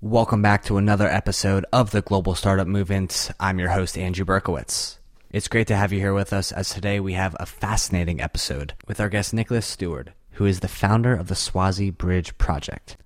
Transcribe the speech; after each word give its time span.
Welcome 0.00 0.42
back 0.42 0.62
to 0.66 0.76
another 0.76 1.08
episode 1.08 1.66
of 1.72 1.90
the 1.90 2.02
Global 2.02 2.36
Startup 2.36 2.68
Movement. 2.68 3.32
I'm 3.40 3.58
your 3.58 3.70
host, 3.70 3.98
Andrew 3.98 4.24
Berkowitz. 4.24 4.98
It's 5.32 5.48
great 5.48 5.66
to 5.66 5.76
have 5.76 5.92
you 5.92 5.98
here 5.98 6.14
with 6.14 6.32
us 6.32 6.52
as 6.52 6.70
today 6.70 7.00
we 7.00 7.14
have 7.14 7.34
a 7.40 7.46
fascinating 7.46 8.20
episode 8.20 8.74
with 8.86 9.00
our 9.00 9.08
guest 9.08 9.34
Nicholus 9.34 9.66
Steward, 9.66 10.12
who 10.34 10.46
is 10.46 10.60
the 10.60 10.68
founder 10.68 11.16
of 11.16 11.26
the 11.26 11.34
Swazi 11.34 11.90
Bridge 11.90 12.38
Project. 12.38 12.96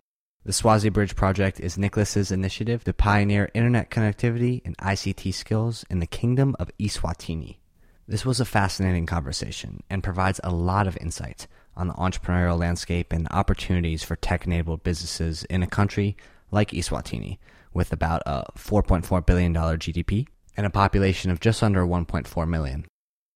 The 0.45 0.53
Swazi 0.53 0.91
Bridge 0.91 1.17
Project 1.17 1.61
is 1.61 1.79
Nicholus's 1.79 2.31
initiative 2.31 2.85
to 2.85 2.93
pioneer 2.93 3.49
internet 3.55 3.89
connectivity 3.89 4.61
and 4.67 4.77
ICT 4.77 5.33
skills 5.33 5.87
in 5.89 6.01
the 6.01 6.07
Kingdom 6.07 6.55
of 6.61 6.71
Eswatini. 6.79 7.57
This 8.07 8.27
was 8.27 8.39
a 8.39 8.45
fascinating 8.45 9.07
conversation 9.07 9.83
and 9.89 10.05
provides 10.05 10.43
a 10.45 10.51
lot 10.51 10.87
of 10.87 10.99
insight 10.99 11.47
on 11.75 11.89
the 11.89 11.95
entrepreneurial 11.95 12.59
landscape 12.59 13.15
and 13.15 13.29
opportunities 13.31 14.03
for 14.03 14.15
tech 14.15 14.45
enabled 14.45 14.83
businesses 14.83 15.45
in 15.45 15.63
a 15.63 15.67
country 15.67 16.19
like 16.53 16.71
Eswatini, 16.71 17.39
with 17.75 17.93
about 17.93 18.23
a 18.27 18.45
$4.4 18.57 19.27
billion 19.27 19.53
GDP 19.53 20.29
and 20.57 20.67
a 20.67 20.71
population 20.71 21.31
of 21.31 21.41
just 21.41 21.63
under 21.63 21.85
1.4 21.85 22.49
million. 22.49 22.87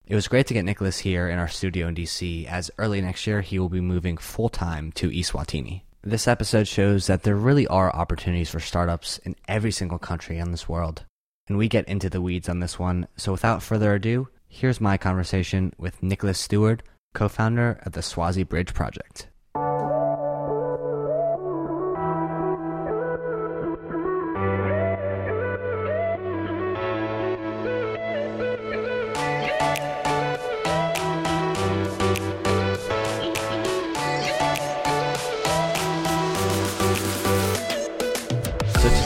It 0.07 0.15
was 0.15 0.29
great 0.29 0.47
to 0.47 0.55
get 0.55 0.65
Nicholus 0.65 0.99
here 0.99 1.29
in 1.29 1.41
our 1.41 1.49
studio 1.49 1.89
in 1.89 1.97
DC, 1.97 2.47
as 2.47 2.71
early 2.79 3.01
next 3.01 3.27
year 3.27 3.41
he 3.41 3.59
will 3.59 3.69
be 3.69 3.81
moving 3.81 4.17
full 4.17 4.49
time 4.49 4.93
to 4.93 5.11
Eswatini. 5.11 5.83
This 6.03 6.29
episode 6.29 6.69
shows 6.69 7.09
that 7.09 7.25
there 7.25 7.35
really 7.35 7.67
are 7.67 7.93
opportunities 7.93 8.51
for 8.51 8.61
startups 8.61 9.19
in 9.19 9.35
every 9.49 9.73
single 9.73 9.99
country 9.99 10.39
in 10.39 10.53
this 10.53 10.69
world. 10.69 11.05
And 11.49 11.59
we 11.59 11.69
get 11.69 11.89
into 11.89 12.09
the 12.09 12.23
weeds 12.23 12.49
on 12.49 12.61
this 12.61 12.79
one, 12.79 13.09
so 13.17 13.33
without 13.33 13.63
further 13.63 13.95
ado, 13.95 14.29
here's 14.49 14.81
my 14.81 14.97
conversation 14.97 15.73
with 15.77 16.03
Nicholus 16.03 16.39
Steward, 16.39 16.85
co 17.15 17.29
founder 17.29 17.81
of 17.85 17.93
the 17.93 18.03
Swazi 18.03 18.45
Bridge 18.45 18.75
Project. 18.75 19.29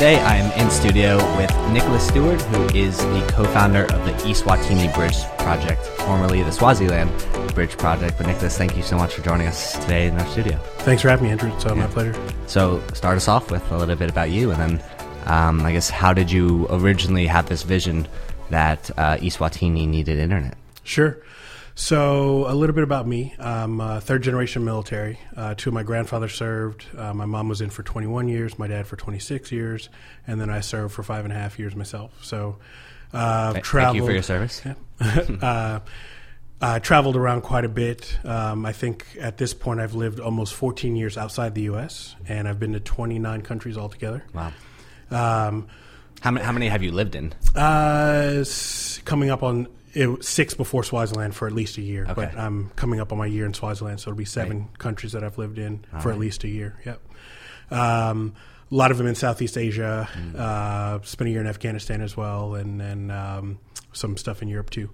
Today 0.00 0.18
I 0.18 0.36
am 0.36 0.50
in 0.58 0.70
studio 0.70 1.18
with 1.36 1.54
Nicholus 1.72 2.08
Steward, 2.08 2.40
who 2.40 2.74
is 2.74 2.96
the 2.96 3.32
co-founder 3.32 3.82
of 3.82 4.02
the 4.06 4.12
Eswatini 4.26 4.90
Bridge 4.94 5.22
Project, 5.36 5.84
formerly 6.06 6.42
the 6.42 6.50
Swaziland 6.50 7.10
Bridge 7.54 7.76
Project. 7.76 8.16
But 8.16 8.26
Nicholus, 8.26 8.56
thank 8.56 8.78
you 8.78 8.82
so 8.82 8.96
much 8.96 9.12
for 9.12 9.20
joining 9.20 9.46
us 9.46 9.78
today 9.78 10.06
in 10.06 10.18
our 10.18 10.26
studio. 10.28 10.56
Thanks 10.78 11.02
for 11.02 11.10
having 11.10 11.26
me, 11.26 11.32
Andrew. 11.32 11.52
It's 11.52 11.66
uh, 11.66 11.74
my 11.74 11.86
pleasure. 11.86 12.18
So 12.46 12.82
start 12.94 13.18
us 13.18 13.28
off 13.28 13.50
with 13.50 13.70
a 13.72 13.76
little 13.76 13.94
bit 13.94 14.08
about 14.08 14.30
you, 14.30 14.52
and 14.52 14.58
then 14.58 14.84
um, 15.26 15.60
I 15.66 15.72
guess 15.72 15.90
how 15.90 16.14
did 16.14 16.32
you 16.32 16.66
originally 16.70 17.26
have 17.26 17.50
this 17.50 17.62
vision 17.62 18.08
that 18.48 18.90
uh, 18.96 19.18
Eswatini 19.18 19.86
needed 19.86 20.18
internet? 20.18 20.56
Sure. 20.82 21.18
So, 21.80 22.44
a 22.46 22.52
little 22.54 22.74
bit 22.74 22.84
about 22.84 23.08
me. 23.08 23.34
I'm 23.38 23.80
uh, 23.80 24.00
third 24.00 24.22
generation 24.22 24.66
military. 24.66 25.18
Uh, 25.34 25.54
two 25.54 25.70
of 25.70 25.74
my 25.74 25.82
grandfathers 25.82 26.34
served. 26.34 26.84
Uh, 26.94 27.14
my 27.14 27.24
mom 27.24 27.48
was 27.48 27.62
in 27.62 27.70
for 27.70 27.82
21 27.82 28.28
years, 28.28 28.58
my 28.58 28.66
dad 28.66 28.86
for 28.86 28.96
26 28.96 29.50
years, 29.50 29.88
and 30.26 30.38
then 30.38 30.50
I 30.50 30.60
served 30.60 30.92
for 30.92 31.02
five 31.02 31.24
and 31.24 31.32
a 31.32 31.36
half 31.36 31.58
years 31.58 31.74
myself. 31.74 32.12
So, 32.22 32.58
uh, 33.14 33.54
Th- 33.54 33.64
traveled. 33.64 33.94
Thank 33.94 34.02
you 34.02 34.06
for 34.06 34.12
your 34.12 34.22
service. 34.22 34.62
uh, 35.42 35.80
I 36.60 36.78
traveled 36.80 37.16
around 37.16 37.40
quite 37.40 37.64
a 37.64 37.68
bit. 37.70 38.18
Um, 38.24 38.66
I 38.66 38.72
think 38.72 39.06
at 39.18 39.38
this 39.38 39.54
point 39.54 39.80
I've 39.80 39.94
lived 39.94 40.20
almost 40.20 40.52
14 40.52 40.96
years 40.96 41.16
outside 41.16 41.54
the 41.54 41.62
U.S., 41.62 42.14
and 42.28 42.46
I've 42.46 42.60
been 42.60 42.74
to 42.74 42.80
29 42.80 43.40
countries 43.40 43.78
altogether. 43.78 44.22
Wow. 44.34 44.52
Um, 45.10 45.66
How 46.20 46.30
many, 46.30 46.44
how 46.44 46.52
many 46.52 46.68
have 46.68 46.82
you 46.82 46.92
lived 46.92 47.14
in? 47.14 47.32
Uh, 47.56 48.44
coming 49.06 49.30
up 49.30 49.42
on 49.42 49.66
it, 49.94 50.06
was 50.06 50.28
six 50.28 50.54
before 50.54 50.84
Swaziland 50.84 51.34
for 51.34 51.46
at 51.46 51.54
least 51.54 51.78
a 51.78 51.82
year. 51.82 52.04
Okay. 52.04 52.14
But 52.14 52.36
I'm 52.36 52.70
coming 52.70 53.00
up 53.00 53.12
on 53.12 53.18
my 53.18 53.26
year 53.26 53.46
in 53.46 53.54
Swaziland, 53.54 54.00
so 54.00 54.10
it'll 54.10 54.18
be 54.18 54.24
seven 54.24 54.68
countries 54.78 55.12
that 55.12 55.24
I've 55.24 55.38
lived 55.38 55.58
in 55.58 55.84
All 55.92 56.00
for 56.00 56.08
right. 56.08 56.14
at 56.14 56.20
least 56.20 56.44
a 56.44 56.48
year. 56.48 56.78
Yep. 56.84 57.00
Um, 57.70 58.34
a 58.70 58.74
lot 58.74 58.90
of 58.90 58.98
them 58.98 59.06
in 59.06 59.14
Southeast 59.14 59.58
Asia. 59.58 60.08
Mm. 60.12 60.36
Uh, 60.36 61.02
spent 61.02 61.28
a 61.28 61.30
year 61.30 61.40
in 61.40 61.46
Afghanistan 61.46 62.00
as 62.00 62.16
well, 62.16 62.54
and 62.54 62.80
then 62.80 63.10
um, 63.10 63.58
some 63.92 64.16
stuff 64.16 64.42
in 64.42 64.48
Europe 64.48 64.70
too. 64.70 64.90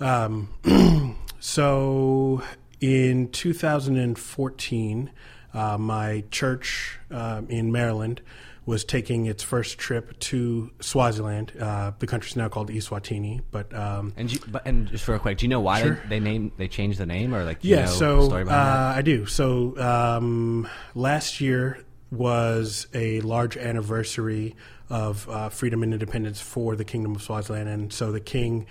Um, 0.00 0.48
so 1.40 2.42
in 2.80 3.28
2014, 3.30 5.10
uh, 5.52 5.78
my 5.78 6.24
church 6.30 6.98
uh, 7.10 7.42
in 7.48 7.70
Maryland 7.70 8.22
was 8.66 8.84
taking 8.84 9.26
its 9.26 9.42
first 9.42 9.78
trip 9.78 10.18
to 10.18 10.70
Swaziland. 10.80 11.52
Uh, 11.60 11.92
the 11.98 12.06
country's 12.06 12.36
now 12.36 12.48
called 12.48 12.70
Eswatini, 12.70 13.42
but 13.50 13.74
um, 13.74 14.12
And 14.16 14.32
you, 14.32 14.38
but 14.48 14.66
and 14.66 14.88
just 14.88 15.04
for 15.04 15.12
real 15.12 15.20
quick, 15.20 15.38
do 15.38 15.44
you 15.44 15.50
know 15.50 15.60
why 15.60 15.82
Sure. 15.82 16.00
they, 16.04 16.18
they 16.18 16.20
named 16.20 16.52
they 16.56 16.68
changed 16.68 16.98
the 16.98 17.06
name 17.06 17.34
or 17.34 17.44
like 17.44 17.60
do 17.60 17.68
you 17.68 17.76
yeah. 17.76 17.84
know 17.84 17.90
So 17.90 18.32
uh, 18.32 18.92
I 18.96 19.02
do. 19.02 19.26
So 19.26 19.78
um, 19.78 20.68
last 20.94 21.40
year 21.40 21.84
was 22.10 22.86
a 22.94 23.20
large 23.20 23.56
anniversary 23.56 24.54
of 24.88 25.28
uh, 25.28 25.48
freedom 25.48 25.82
and 25.82 25.92
independence 25.92 26.40
for 26.40 26.76
the 26.76 26.84
Kingdom 26.84 27.14
of 27.14 27.22
Swaziland, 27.22 27.68
and 27.68 27.92
so 27.92 28.12
the 28.12 28.20
king. 28.20 28.66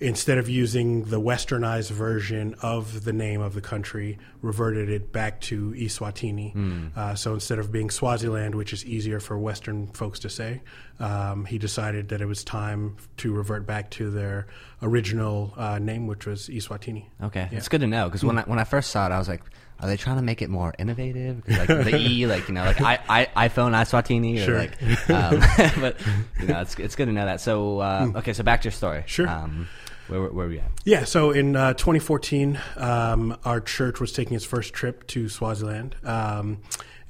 Instead 0.00 0.38
of 0.38 0.48
using 0.48 1.06
the 1.06 1.20
westernized 1.20 1.90
version 1.90 2.54
of 2.62 3.02
the 3.02 3.12
name 3.12 3.40
of 3.40 3.54
the 3.54 3.60
country, 3.60 4.16
reverted 4.42 4.88
it 4.88 5.12
back 5.12 5.40
to 5.42 5.72
Eswatini. 5.72 6.52
Hmm. 6.52 6.86
Uh, 6.94 7.14
so 7.14 7.34
instead 7.34 7.58
of 7.58 7.72
being 7.72 7.90
Swaziland, 7.90 8.54
which 8.54 8.72
is 8.72 8.84
easier 8.84 9.18
for 9.20 9.38
Western 9.38 9.88
folks 9.88 10.20
to 10.20 10.30
say, 10.30 10.62
um, 11.00 11.44
he 11.44 11.58
decided 11.58 12.08
that 12.10 12.20
it 12.20 12.26
was 12.26 12.44
time 12.44 12.96
to 13.18 13.32
revert 13.32 13.66
back 13.66 13.90
to 13.92 14.10
their 14.10 14.46
original 14.82 15.52
uh, 15.56 15.78
name, 15.78 16.06
which 16.06 16.26
was 16.26 16.48
Eswatini. 16.48 17.06
that? 17.18 17.26
Okay, 17.26 17.48
Yeah. 17.50 17.58
it's 17.58 17.68
good 17.68 17.80
to 17.80 17.86
know 17.86 18.06
because 18.08 18.24
when 18.24 18.38
I 18.38 18.42
when 18.42 18.58
I 18.58 18.64
first 18.64 18.90
saw 18.90 19.06
it, 19.06 19.12
I 19.12 19.18
was 19.18 19.28
like, 19.28 19.42
are 19.80 19.88
they 19.88 19.96
trying 19.96 20.16
to 20.16 20.22
make 20.22 20.42
it 20.42 20.50
more 20.50 20.74
innovative? 20.78 21.42
like 21.48 21.68
the 21.68 21.96
E, 21.96 22.26
like 22.34 22.48
you 22.48 22.54
know, 22.54 22.64
like 22.64 22.80
I, 22.80 22.98
I 23.36 23.48
iPhone 23.48 23.72
Eswatini, 23.72 24.40
or 24.40 24.44
Sure. 24.44 24.58
like, 24.58 25.10
um, 25.10 25.40
but 25.80 25.96
you 26.40 26.46
know, 26.48 26.60
it's 26.60 26.78
it's 26.78 26.96
good 26.96 27.06
to 27.06 27.12
know 27.12 27.24
that. 27.26 27.40
So 27.40 27.80
uh, 27.80 28.12
okay, 28.16 28.32
so 28.32 28.42
back 28.44 28.62
to 28.62 28.66
your 28.66 28.72
story. 28.72 29.00
Hmm. 29.02 29.06
Sure. 29.06 29.28
Um, 29.28 29.68
where 30.08 30.20
where 30.20 30.32
were 30.32 30.48
we 30.48 30.58
at? 30.58 30.70
Yeah, 30.84 31.04
so 31.04 31.30
in 31.30 31.54
uh, 31.54 31.74
2014, 31.74 32.60
um, 32.76 33.36
our 33.44 33.60
church 33.60 34.00
was 34.00 34.12
taking 34.12 34.34
its 34.34 34.44
first 34.44 34.72
trip 34.74 35.06
to 35.08 35.28
Swaziland. 35.28 35.96
Um, 36.04 36.58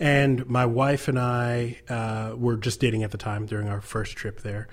and 0.00 0.46
my 0.48 0.66
wife 0.66 1.08
and 1.08 1.18
I 1.18 1.78
uh, 1.88 2.34
were 2.36 2.56
just 2.56 2.80
dating 2.80 3.02
at 3.02 3.10
the 3.10 3.18
time 3.18 3.46
during 3.46 3.68
our 3.68 3.80
first 3.80 4.16
trip 4.16 4.42
there. 4.42 4.68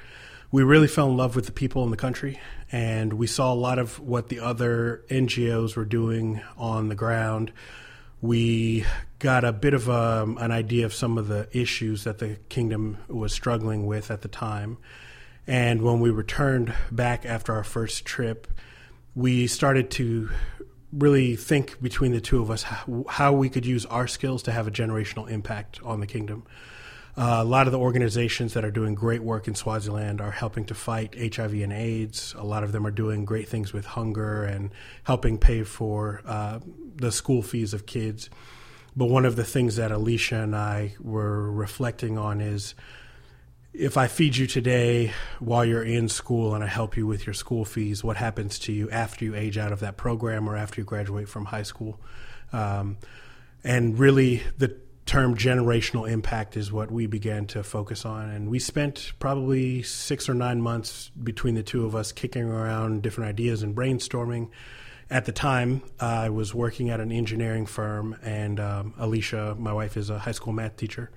We 0.52 0.63
really 0.63 0.88
fell 0.88 1.09
in 1.09 1.18
love 1.18 1.36
with 1.36 1.47
the 1.47 1.52
people 1.52 1.84
in 1.84 1.91
the 1.91 1.97
country, 1.97 2.40
and 2.72 3.13
we 3.13 3.28
saw 3.28 3.52
a 3.52 3.56
lot 3.56 3.80
of 3.80 4.00
what 4.00 4.30
the 4.30 4.40
other 4.40 5.03
NGOs 5.09 5.75
were 5.75 5.86
doing 5.86 6.42
on 6.57 6.90
the 6.90 6.96
ground. 6.96 7.52
We 8.22 8.86
got 9.19 9.44
a 9.44 9.52
bit 9.52 9.74
of 9.74 9.90
um, 9.90 10.38
an 10.38 10.52
idea 10.52 10.86
of 10.86 10.94
some 10.94 11.18
of 11.18 11.28
the 11.28 11.50
issues 11.52 12.03
that 12.03 12.19
the 12.19 12.38
kingdom 12.50 12.97
was 13.07 13.34
struggling 13.34 13.86
with 13.86 14.12
at 14.12 14.22
the 14.22 14.28
time. 14.28 14.78
And 15.47 15.81
when 15.81 16.00
we 16.00 16.09
returned 16.09 16.73
back 16.91 17.25
after 17.25 17.53
our 17.53 17.63
first 17.63 18.06
trip, 18.06 18.47
we 19.13 19.47
started 19.47 19.91
to 19.91 20.29
really 20.91 21.35
think 21.35 21.81
between 21.81 22.11
the 22.11 22.22
two 22.22 22.41
of 22.41 22.50
us 22.50 22.63
how, 23.09 23.33
we 23.33 23.50
could 23.50 23.66
use 23.66 23.85
our 23.85 24.07
skills 24.07 24.44
to 24.44 24.51
have 24.51 24.67
a 24.67 24.72
generational 24.72 25.29
impact 25.29 25.79
on 25.83 26.00
the 26.00 26.07
kingdom. 26.07 26.45
Uh, 27.17 27.38
a 27.39 27.44
lot 27.45 27.66
of 27.66 27.72
the 27.72 27.79
organizations 27.79 28.53
that 28.53 28.66
are 28.66 28.72
doing 28.72 28.94
great 28.94 29.23
work 29.23 29.47
in 29.47 29.56
Swaziland 29.56 30.19
are 30.19 30.31
helping 30.31 30.66
to 30.66 30.73
fight 30.73 31.16
HIV 31.35 31.53
and 31.53 31.72
AIDS. 31.72 32.35
A 32.38 32.44
lot 32.44 32.63
of 32.63 32.72
them 32.72 32.85
are 32.85 32.91
doing 32.91 33.23
great 33.23 33.47
things 33.47 33.72
with 33.72 33.85
hunger 33.85 34.44
and 34.44 34.72
helping 35.03 35.38
pay 35.38 35.63
for 35.63 36.22
uh, 36.25 36.59
the 36.95 37.12
school 37.12 37.41
fees 37.41 37.73
of 37.73 37.85
kids. 37.85 38.29
But 38.97 39.06
one 39.06 39.25
of 39.25 39.38
the 39.38 39.45
things 39.45 39.77
that 39.77 39.91
Alicia 39.91 40.41
and 40.41 40.56
I 40.56 40.95
were 41.00 41.51
reflecting 41.51 42.17
on 42.17 42.41
is 42.41 42.75
if 43.77 43.98
I 43.98 44.07
feed 44.07 44.38
you 44.38 44.48
today 44.48 45.12
while 45.39 45.66
you're 45.66 45.83
in 45.83 46.07
school 46.07 46.56
and 46.56 46.63
I 46.63 46.68
help 46.68 46.95
you 46.95 47.06
with 47.06 47.25
your 47.25 47.33
school 47.33 47.66
fees, 47.66 48.04
what 48.04 48.18
happens 48.18 48.60
to 48.60 48.74
you 48.74 48.89
after 48.89 49.25
you 49.25 49.36
age 49.36 49.57
out 49.57 49.72
of 49.72 49.81
that 49.81 49.98
program 49.98 50.48
or 50.48 50.56
after 50.56 50.81
you 50.81 50.86
graduate 50.86 51.27
from 51.27 51.45
high 51.45 51.63
school? 51.63 52.00
Um, 52.54 52.98
and 53.63 53.98
really, 54.00 54.44
the 54.57 54.77
term 55.06 55.36
generational 55.36 56.10
impact 56.10 56.57
is 56.57 56.72
what 56.72 56.89
we 56.89 57.06
began 57.06 57.45
to 57.48 57.63
focus 57.63 58.06
on. 58.06 58.30
And 58.30 58.50
we 58.50 58.60
spent 58.60 59.13
probably 59.19 59.83
six 59.83 60.30
or 60.30 60.33
nine 60.33 60.62
months 60.62 61.12
between 61.21 61.56
the 61.56 61.63
two 61.63 61.86
of 61.86 61.95
us 61.95 62.12
kicking 62.12 62.44
around 62.44 63.04
different 63.04 63.30
ideas 63.30 63.62
and 63.62 63.75
brainstorming. 63.75 64.50
At 65.10 65.25
the 65.25 65.31
time, 65.31 65.83
I 66.00 66.30
was 66.30 66.56
working 66.56 66.89
at 66.89 67.00
an 67.00 67.12
engineering 67.12 67.68
firm, 67.68 68.18
and 68.24 68.60
um, 68.60 68.94
Alicia, 68.98 69.56
my 69.60 69.71
wife, 69.71 69.98
is 69.98 70.10
a 70.10 70.18
high 70.18 70.31
school 70.31 70.54
math 70.54 70.78
teacher. 70.78 71.12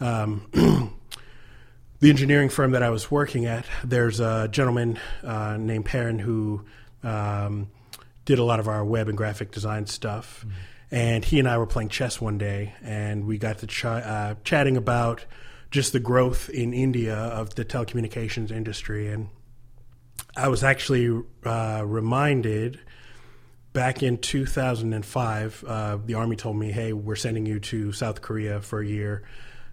Um, 0.00 0.96
the 2.00 2.08
engineering 2.10 2.48
firm 2.48 2.72
that 2.72 2.82
I 2.82 2.90
was 2.90 3.10
working 3.10 3.46
at, 3.46 3.66
there's 3.84 4.20
a 4.20 4.48
gentleman 4.48 4.98
uh, 5.22 5.56
named 5.58 5.84
Perrin 5.84 6.18
who 6.18 6.64
um, 7.02 7.70
did 8.24 8.38
a 8.38 8.44
lot 8.44 8.58
of 8.58 8.68
our 8.68 8.84
web 8.84 9.08
and 9.08 9.16
graphic 9.16 9.52
design 9.52 9.86
stuff. 9.86 10.44
And 10.90 11.24
he 11.24 11.38
and 11.38 11.48
I 11.48 11.58
were 11.58 11.66
playing 11.66 11.90
chess 11.90 12.20
one 12.20 12.38
day, 12.38 12.74
and 12.82 13.26
we 13.26 13.38
got 13.38 13.58
to 13.58 13.66
ch- 13.66 13.84
uh, 13.84 14.34
chatting 14.42 14.76
about 14.76 15.24
just 15.70 15.92
the 15.92 16.00
growth 16.00 16.48
in 16.48 16.72
India 16.72 17.14
of 17.14 17.54
the 17.54 17.64
telecommunications 17.64 18.50
industry. 18.50 19.08
And 19.08 19.28
I 20.36 20.48
was 20.48 20.64
actually 20.64 21.22
uh, 21.44 21.82
reminded 21.84 22.80
back 23.72 24.02
in 24.02 24.18
2005, 24.18 25.64
uh, 25.66 25.98
the 26.04 26.14
Army 26.14 26.34
told 26.34 26.56
me, 26.56 26.72
hey, 26.72 26.92
we're 26.92 27.14
sending 27.14 27.46
you 27.46 27.60
to 27.60 27.92
South 27.92 28.20
Korea 28.20 28.60
for 28.60 28.80
a 28.80 28.86
year. 28.86 29.22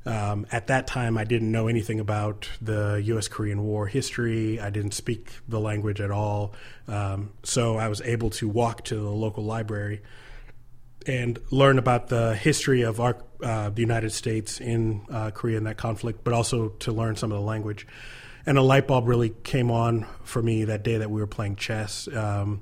Um, 0.08 0.48
at 0.54 0.68
that 0.68 0.88
time, 0.88 1.18
I 1.18 1.26
didn't 1.26 1.52
know 1.52 1.68
anything 1.68 2.00
about 2.00 2.50
the 2.62 3.02
U.S. 3.08 3.28
Korean 3.28 3.64
War 3.64 3.88
history. 3.88 4.58
I 4.58 4.70
didn't 4.70 4.94
speak 4.94 5.32
the 5.50 5.60
language 5.60 6.00
at 6.00 6.12
all. 6.12 6.54
Um, 6.88 7.34
so 7.44 7.76
I 7.76 7.90
was 7.90 8.00
able 8.02 8.30
to 8.32 8.48
walk 8.48 8.86
to 8.86 8.96
the 8.96 9.10
local 9.10 9.44
library 9.44 10.02
and 11.06 11.38
learn 11.52 11.78
about 11.78 12.08
the 12.08 12.36
history 12.36 12.84
of 12.84 13.02
our, 13.02 13.18
uh, 13.44 13.70
the 13.70 13.82
United 13.82 14.12
States 14.12 14.62
in 14.62 15.06
uh, 15.12 15.32
Korea 15.32 15.58
in 15.58 15.66
that 15.66 15.78
conflict, 15.78 16.24
but 16.24 16.34
also 16.34 16.70
to 16.70 16.94
learn 16.94 17.18
some 17.18 17.34
of 17.34 17.38
the 17.38 17.44
language. 17.44 17.86
And 18.46 18.58
a 18.58 18.62
light 18.62 18.88
bulb 18.88 19.10
really 19.10 19.34
came 19.44 19.70
on 19.72 20.06
for 20.24 20.42
me 20.42 20.64
that 20.66 20.84
day 20.84 21.00
that 21.00 21.12
we 21.12 21.20
were 21.20 21.28
playing 21.28 21.58
chess. 21.58 22.08
Um, 22.08 22.62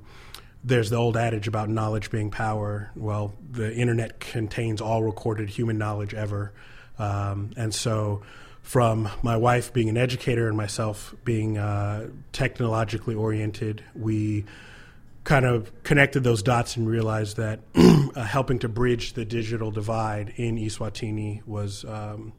there's 0.64 0.90
the 0.90 0.96
old 0.96 1.16
adage 1.16 1.46
about 1.46 1.68
knowledge 1.68 2.10
being 2.10 2.32
power. 2.32 2.90
Well, 2.96 3.34
the 3.48 3.72
internet 3.72 4.18
contains 4.18 4.80
all 4.80 5.04
recorded 5.04 5.48
human 5.48 5.78
knowledge 5.78 6.12
ever. 6.12 6.52
Um, 6.98 7.50
and 7.56 7.74
so, 7.74 8.22
from 8.62 9.08
my 9.22 9.36
wife 9.36 9.72
being 9.72 9.88
an 9.88 9.96
educator 9.96 10.48
and 10.48 10.56
myself 10.56 11.14
being 11.24 11.56
uh, 11.56 12.08
technologically 12.32 13.14
oriented, 13.14 13.84
we 13.94 14.44
kind 15.24 15.44
of 15.44 15.70
connected 15.82 16.24
those 16.24 16.42
dots 16.42 16.76
and 16.76 16.88
realized 16.88 17.36
that 17.36 17.60
uh, 17.74 18.22
helping 18.22 18.58
to 18.60 18.68
bridge 18.68 19.12
the 19.12 19.24
digital 19.24 19.70
divide 19.70 20.32
in 20.36 20.56
Eswatini 20.56 21.46
was 21.46 21.84
um, 21.84 22.32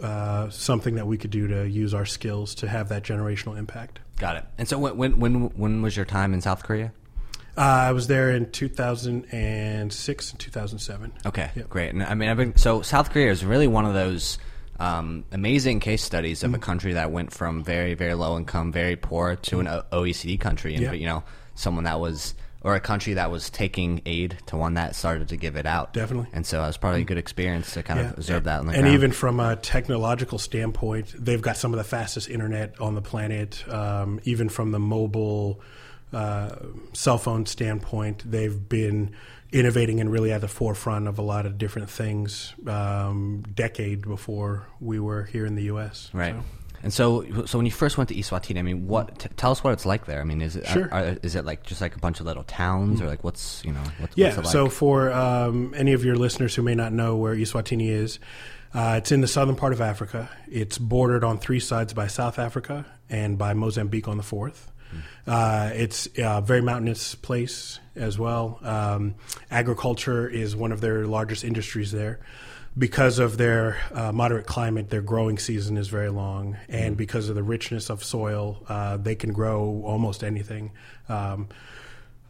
uh, 0.00 0.48
something 0.50 0.94
that 0.94 1.06
we 1.06 1.18
could 1.18 1.30
do 1.30 1.48
to 1.48 1.68
use 1.68 1.92
our 1.92 2.06
skills 2.06 2.54
to 2.56 2.68
have 2.68 2.88
that 2.88 3.02
generational 3.02 3.58
impact. 3.58 4.00
Got 4.16 4.36
it. 4.36 4.44
And 4.58 4.68
so, 4.68 4.78
when 4.78 5.18
when 5.18 5.34
when 5.50 5.82
was 5.82 5.96
your 5.96 6.06
time 6.06 6.34
in 6.34 6.40
South 6.40 6.62
Korea? 6.62 6.92
Uh, 7.56 7.60
I 7.60 7.92
was 7.92 8.06
there 8.08 8.30
in 8.32 8.50
2006 8.50 10.30
and 10.30 10.40
2007. 10.40 11.12
Okay, 11.26 11.50
Yep. 11.54 11.68
great. 11.68 11.92
And 11.94 12.02
I 12.02 12.14
mean, 12.14 12.28
I've 12.28 12.36
been, 12.36 12.56
so 12.56 12.82
South 12.82 13.10
Korea 13.10 13.30
is 13.30 13.44
really 13.44 13.68
one 13.68 13.84
of 13.86 13.94
those 13.94 14.38
um, 14.80 15.24
amazing 15.30 15.78
case 15.80 16.02
studies 16.02 16.42
of 16.42 16.50
a 16.50 16.54
Mm-hmm. 16.54 16.62
country 16.62 16.92
that 16.94 17.12
went 17.12 17.32
from 17.32 17.62
very, 17.62 17.94
very 17.94 18.14
low 18.14 18.36
income, 18.36 18.72
very 18.72 18.96
poor 18.96 19.36
to 19.36 19.60
an 19.60 19.68
O- 19.68 19.84
OECD 19.92 20.38
country, 20.40 20.74
and 20.74 20.82
Yeah. 20.82 20.92
you 20.92 21.06
know, 21.06 21.22
someone 21.54 21.84
that 21.84 22.00
was 22.00 22.34
or 22.62 22.74
a 22.74 22.80
country 22.80 23.12
that 23.12 23.30
was 23.30 23.50
taking 23.50 24.00
aid 24.06 24.38
to 24.46 24.56
one 24.56 24.72
that 24.74 24.96
started 24.96 25.28
to 25.28 25.36
give 25.36 25.54
it 25.54 25.66
out. 25.66 25.92
Definitely. 25.92 26.30
And 26.32 26.46
so 26.46 26.62
it 26.64 26.66
was 26.66 26.78
probably 26.78 27.02
a 27.02 27.04
good 27.04 27.18
experience 27.18 27.74
to 27.74 27.82
kind 27.82 28.00
of 28.00 28.12
observe 28.16 28.44
that 28.44 28.60
on 28.60 28.66
the 28.66 28.72
and 28.72 28.80
ground. 28.84 28.94
even 28.94 29.12
from 29.12 29.38
a 29.38 29.54
technological 29.56 30.38
standpoint, 30.38 31.12
they've 31.22 31.42
got 31.42 31.58
some 31.58 31.74
of 31.74 31.78
the 31.78 31.84
fastest 31.84 32.30
internet 32.30 32.80
on 32.80 32.94
the 32.94 33.02
planet. 33.02 33.62
Um, 33.68 34.18
even 34.24 34.48
from 34.48 34.70
the 34.72 34.78
mobile 34.78 35.60
uh, 36.14 36.56
cell 36.92 37.18
phone 37.18 37.46
standpoint, 37.46 38.22
they've 38.30 38.68
been 38.68 39.10
innovating 39.52 40.00
and 40.00 40.10
really 40.10 40.32
at 40.32 40.40
the 40.40 40.48
forefront 40.48 41.06
of 41.08 41.18
a 41.18 41.22
lot 41.22 41.46
of 41.46 41.58
different 41.58 41.90
things. 41.90 42.54
Um, 42.66 43.42
decade 43.54 44.02
before 44.02 44.66
we 44.80 44.98
were 44.98 45.24
here 45.24 45.46
in 45.46 45.54
the 45.54 45.64
U.S. 45.64 46.10
Right. 46.12 46.34
So- 46.34 46.42
And 46.82 46.92
so, 46.92 47.44
so 47.46 47.56
when 47.58 47.64
you 47.64 47.72
first 47.72 47.96
went 47.96 48.08
to 48.10 48.14
Eswatini, 48.14 48.58
I 48.58 48.62
mean, 48.62 48.86
what? 48.88 49.18
T- 49.18 49.28
tell 49.36 49.50
us 49.52 49.64
what 49.64 49.72
it's 49.72 49.86
like 49.86 50.04
there. 50.06 50.20
I 50.20 50.24
mean, 50.24 50.42
is 50.42 50.54
it 50.56 50.66
Sure. 50.66 50.88
are, 50.92 51.16
is 51.22 51.34
it 51.34 51.44
like 51.46 51.64
just 51.64 51.80
like 51.80 51.96
a 51.96 51.98
bunch 51.98 52.20
of 52.20 52.26
little 52.26 52.42
towns, 52.44 53.00
or 53.00 53.06
like 53.06 53.24
what's 53.24 53.64
you 53.64 53.72
know 53.72 53.80
what's, 53.98 54.16
Yeah. 54.18 54.34
like? 54.36 54.44
So 54.46 54.68
for 54.68 55.10
um, 55.12 55.72
any 55.76 55.92
of 55.94 56.04
your 56.04 56.16
listeners 56.16 56.54
who 56.54 56.62
may 56.62 56.74
not 56.74 56.92
know 56.92 57.16
where 57.16 57.34
Eswatini 57.34 57.88
is, 57.88 58.18
uh, 58.74 58.96
it's 58.98 59.12
in 59.12 59.20
the 59.22 59.28
southern 59.28 59.56
part 59.56 59.72
of 59.72 59.80
Africa. 59.80 60.28
It's 60.50 60.76
bordered 60.76 61.24
on 61.24 61.38
three 61.38 61.60
sides 61.60 61.94
by 61.94 62.06
South 62.08 62.38
Africa 62.38 62.84
and 63.08 63.38
by 63.38 63.54
Mozambique 63.54 64.06
on 64.08 64.16
the 64.18 64.22
fourth. 64.22 64.70
Uh, 65.26 65.70
it's 65.74 66.08
a 66.18 66.40
very 66.42 66.60
mountainous 66.60 67.14
place 67.14 67.80
as 67.96 68.18
well. 68.18 68.58
Um, 68.62 69.14
agriculture 69.50 70.28
is 70.28 70.54
one 70.54 70.72
of 70.72 70.80
their 70.80 71.06
largest 71.06 71.44
industries 71.44 71.92
there. 71.92 72.20
Because 72.76 73.20
of 73.20 73.36
their 73.36 73.78
uh, 73.92 74.10
moderate 74.10 74.46
climate, 74.46 74.90
their 74.90 75.00
growing 75.00 75.38
season 75.38 75.76
is 75.76 75.86
very 75.86 76.10
long, 76.10 76.56
and 76.68 76.96
because 76.96 77.28
of 77.28 77.36
the 77.36 77.42
richness 77.44 77.88
of 77.88 78.02
soil, 78.02 78.64
uh, 78.68 78.96
they 78.96 79.14
can 79.14 79.32
grow 79.32 79.80
almost 79.84 80.24
anything. 80.24 80.72
Um, 81.08 81.48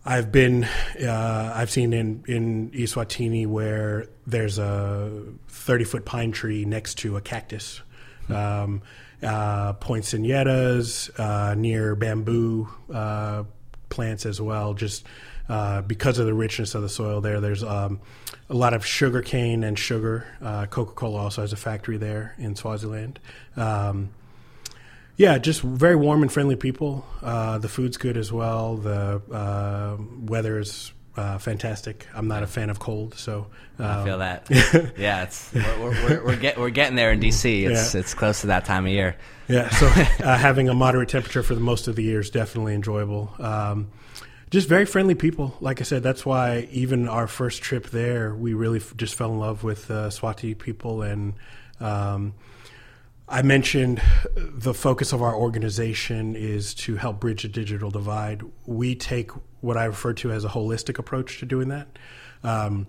I've 0.04 0.30
been, 0.30 0.64
uh, 0.64 1.52
I've 1.54 1.70
seen 1.70 1.94
in 1.94 2.24
in 2.26 2.70
Eswatini 2.72 3.46
where 3.46 4.08
there's 4.26 4.58
a 4.58 5.22
30 5.48 5.84
foot 5.84 6.04
pine 6.04 6.32
tree 6.32 6.66
next 6.66 6.96
to 6.98 7.16
a 7.16 7.22
cactus. 7.22 7.80
Um, 8.28 8.82
uh, 9.24 9.72
poinsettias 9.74 11.10
uh, 11.18 11.54
near 11.56 11.94
bamboo 11.94 12.68
uh, 12.92 13.44
plants 13.88 14.26
as 14.26 14.40
well. 14.40 14.74
Just 14.74 15.04
uh, 15.48 15.82
because 15.82 16.18
of 16.18 16.26
the 16.26 16.34
richness 16.34 16.74
of 16.74 16.82
the 16.82 16.88
soil 16.88 17.20
there, 17.20 17.40
there's 17.40 17.62
um, 17.62 18.00
a 18.48 18.54
lot 18.54 18.74
of 18.74 18.84
sugar 18.84 19.22
cane 19.22 19.64
and 19.64 19.78
sugar. 19.78 20.26
Uh, 20.42 20.66
Coca 20.66 20.92
Cola 20.92 21.18
also 21.18 21.40
has 21.40 21.52
a 21.52 21.56
factory 21.56 21.96
there 21.96 22.34
in 22.38 22.56
Swaziland. 22.56 23.18
Um, 23.56 24.10
yeah, 25.16 25.38
just 25.38 25.60
very 25.60 25.96
warm 25.96 26.22
and 26.22 26.32
friendly 26.32 26.56
people. 26.56 27.06
Uh, 27.22 27.58
the 27.58 27.68
food's 27.68 27.96
good 27.96 28.16
as 28.16 28.32
well. 28.32 28.76
The 28.76 29.98
weather 30.26 30.58
is 30.58 30.92
uh, 31.16 31.38
fantastic. 31.38 32.06
I'm 32.14 32.28
not 32.28 32.42
a 32.42 32.46
fan 32.46 32.70
of 32.70 32.78
cold, 32.78 33.14
so 33.14 33.46
um, 33.78 33.86
I 33.86 34.04
feel 34.04 34.18
that. 34.18 34.48
yeah, 34.98 35.22
it's 35.24 35.52
we're 35.54 35.62
we're, 35.80 35.90
we're, 35.90 36.24
we're, 36.24 36.36
get, 36.36 36.58
we're 36.58 36.70
getting 36.70 36.96
there 36.96 37.12
in 37.12 37.20
DC. 37.20 37.68
It's 37.70 37.94
Yeah. 37.94 38.00
it's 38.00 38.14
close 38.14 38.40
to 38.42 38.48
that 38.48 38.64
time 38.64 38.86
of 38.86 38.92
year. 38.92 39.16
Yeah, 39.48 39.68
so 39.70 39.86
uh, 40.24 40.36
having 40.38 40.68
a 40.68 40.74
moderate 40.74 41.08
temperature 41.08 41.42
for 41.42 41.54
the 41.54 41.60
most 41.60 41.86
of 41.88 41.96
the 41.96 42.02
year 42.02 42.20
is 42.20 42.30
definitely 42.30 42.74
enjoyable. 42.74 43.32
Um, 43.38 43.90
just 44.50 44.68
very 44.68 44.84
friendly 44.86 45.14
people. 45.14 45.56
Like 45.60 45.80
I 45.80 45.84
said, 45.84 46.02
that's 46.02 46.24
why 46.24 46.68
even 46.70 47.08
our 47.08 47.26
first 47.26 47.62
trip 47.62 47.90
there, 47.90 48.34
we 48.34 48.54
really 48.54 48.78
f- 48.78 48.94
just 48.96 49.14
fell 49.16 49.32
in 49.32 49.38
love 49.40 49.64
with 49.64 49.90
uh, 49.90 50.10
Swati 50.10 50.56
people. 50.56 51.02
And 51.02 51.34
um, 51.80 52.34
I 53.28 53.42
mentioned 53.42 54.02
the 54.36 54.74
focus 54.74 55.12
of 55.12 55.22
our 55.22 55.34
organization 55.34 56.36
is 56.36 56.74
to 56.74 56.96
help 56.96 57.20
bridge 57.20 57.42
the 57.42 57.48
digital 57.48 57.90
divide. 57.90 58.42
We 58.66 58.94
take 58.94 59.30
what 59.60 59.78
I 59.78 59.84
refer 59.84 60.12
to 60.14 60.30
as 60.30 60.44
a 60.44 60.48
holistic 60.48 60.98
approach 60.98 61.38
to 61.38 61.46
doing 61.46 61.68
that. 61.68 61.88
Um, 62.42 62.86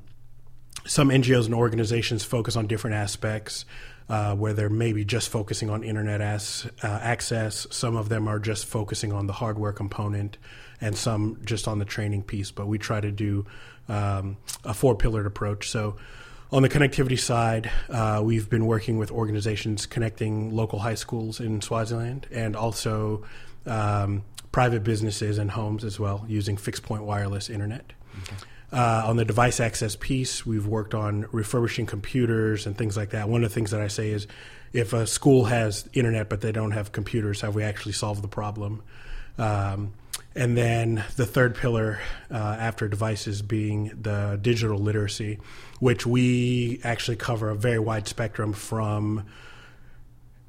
some 0.86 1.10
NGOs 1.10 1.46
and 1.46 1.56
organizations 1.56 2.24
focus 2.24 2.58
on 2.58 2.68
different 2.68 2.98
aspects, 2.98 3.66
uh, 4.10 4.36
where 4.36 4.54
they're 4.54 4.70
maybe 4.70 5.06
just 5.06 5.30
focusing 5.30 5.70
on 5.70 5.84
internet 5.84 6.22
as, 6.22 6.70
uh, 6.84 6.88
access. 6.88 7.66
Some 7.72 7.96
of 7.96 8.10
them 8.10 8.28
are 8.28 8.40
just 8.40 8.66
focusing 8.66 9.14
on 9.14 9.28
the 9.28 9.34
hardware 9.34 9.72
component, 9.72 10.38
and 10.82 10.96
some 10.96 11.40
just 11.46 11.68
on 11.68 11.80
the 11.80 11.86
training 11.86 12.24
piece. 12.24 12.52
But 12.52 12.68
we 12.68 12.78
try 12.78 13.00
to 13.00 13.12
do 13.12 13.46
um, 13.88 14.38
a 14.64 14.74
four 14.74 14.96
pillared 14.96 15.26
approach. 15.26 15.70
So, 15.70 15.96
on 16.52 16.62
the 16.62 16.70
connectivity 16.70 17.20
side, 17.20 17.72
uh, 17.90 18.22
we've 18.24 18.50
been 18.50 18.66
working 18.66 18.98
with 18.98 19.12
organizations 19.12 19.86
connecting 19.86 20.56
local 20.56 20.80
high 20.80 20.96
schools 20.96 21.40
in 21.40 21.62
Swaziland 21.62 22.28
and 22.32 22.56
also 22.56 23.24
um, 23.66 24.24
private 24.52 24.84
businesses 24.84 25.38
and 25.38 25.52
homes 25.52 25.84
as 25.84 26.00
well 26.00 26.24
using 26.28 26.56
fixed 26.56 26.84
point 26.84 27.04
wireless 27.04 27.50
internet. 27.50 27.94
Uh, 28.72 29.04
on 29.06 29.16
the 29.16 29.26
device 29.26 29.60
access 29.60 29.96
piece, 29.96 30.46
we've 30.46 30.68
worked 30.68 30.94
on 30.94 31.28
refurbishing 31.32 31.86
computers 31.86 32.66
and 32.66 32.78
things 32.78 32.96
like 32.96 33.12
that. 33.12 33.30
One 33.30 33.44
of 33.44 33.50
the 33.50 33.54
things 33.54 33.72
that 33.72 33.82
I 33.82 33.88
say 33.88 34.10
is 34.10 34.28
if 34.74 34.94
a 34.94 35.08
school 35.08 35.46
has 35.46 35.90
internet 35.94 36.30
but 36.30 36.42
they 36.42 36.52
don't 36.52 36.72
have 36.72 36.92
computers, 36.92 37.42
have 37.42 37.56
we 37.56 37.64
actually 37.64 37.94
solved 37.94 38.22
the 38.22 38.28
problem? 38.28 38.84
Um, 39.38 39.94
and 40.36 40.58
then 40.58 41.04
the 41.16 41.26
third 41.26 41.56
pillar 41.56 42.00
uh, 42.30 42.36
after 42.36 42.88
devices 42.88 43.42
being 43.42 43.92
the 44.02 44.38
digital 44.42 44.78
literacy, 44.78 45.40
which 45.80 46.06
we 46.06 46.82
actually 46.84 47.16
cover 47.16 47.50
a 47.50 47.56
very 47.56 47.80
wide 47.80 48.08
spectrum 48.08 48.52
from 48.52 49.26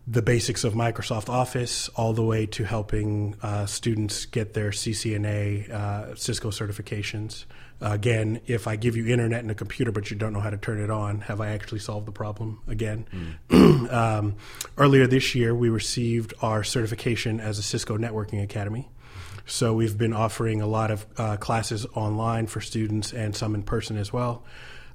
the 0.08 0.22
basics 0.22 0.64
of 0.64 0.74
Microsoft 0.74 1.28
Office 1.28 1.88
all 1.90 2.12
the 2.12 2.22
way 2.22 2.46
to 2.46 2.64
helping 2.64 3.34
uh, 3.42 3.66
students 3.66 4.24
get 4.26 4.54
their 4.54 4.70
CCNA 4.70 5.70
uh, 5.70 6.14
Cisco 6.14 6.50
certifications. 6.50 7.44
again, 7.80 8.40
if 8.46 8.68
I 8.68 8.76
give 8.76 8.96
you 8.96 9.06
internet 9.06 9.40
and 9.40 9.50
a 9.50 9.54
computer 9.54 9.90
but 9.90 10.10
you 10.10 10.16
don't 10.16 10.32
know 10.32 10.40
how 10.40 10.50
to 10.50 10.56
turn 10.56 10.80
it 10.80 10.90
on, 10.90 11.22
have 11.22 11.40
I 11.40 11.48
actually 11.48 11.80
solved 11.80 12.06
the 12.06 12.12
problem 12.12 12.60
again? 12.68 13.06
um, 13.90 14.36
earlier 14.78 15.06
this 15.06 15.34
year, 15.34 15.54
we 15.54 15.68
received 15.68 16.34
our 16.40 16.62
certification 16.62 17.40
as 17.40 17.58
a 17.58 17.62
Cisco 17.62 17.98
Networking 17.98 18.42
Academy. 18.42 18.88
So 19.46 19.74
we've 19.74 19.96
been 19.96 20.12
offering 20.12 20.60
a 20.60 20.66
lot 20.66 20.90
of 20.90 21.06
uh, 21.16 21.36
classes 21.36 21.86
online 21.94 22.48
for 22.48 22.60
students 22.60 23.12
and 23.12 23.34
some 23.34 23.54
in 23.54 23.62
person 23.62 23.96
as 23.96 24.12
well 24.12 24.44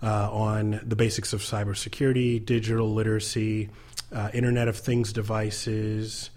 uh, 0.03 0.29
on 0.29 0.81
the 0.83 0.97
basics 0.97 1.31
of 1.31 1.39
cybersecurity, 1.41 2.45
digital 2.45 2.93
literacy, 2.93 3.69
uh, 4.13 4.29
Internet 4.33 4.67
of 4.67 4.75
Things 4.75 5.13
devices, 5.13 6.31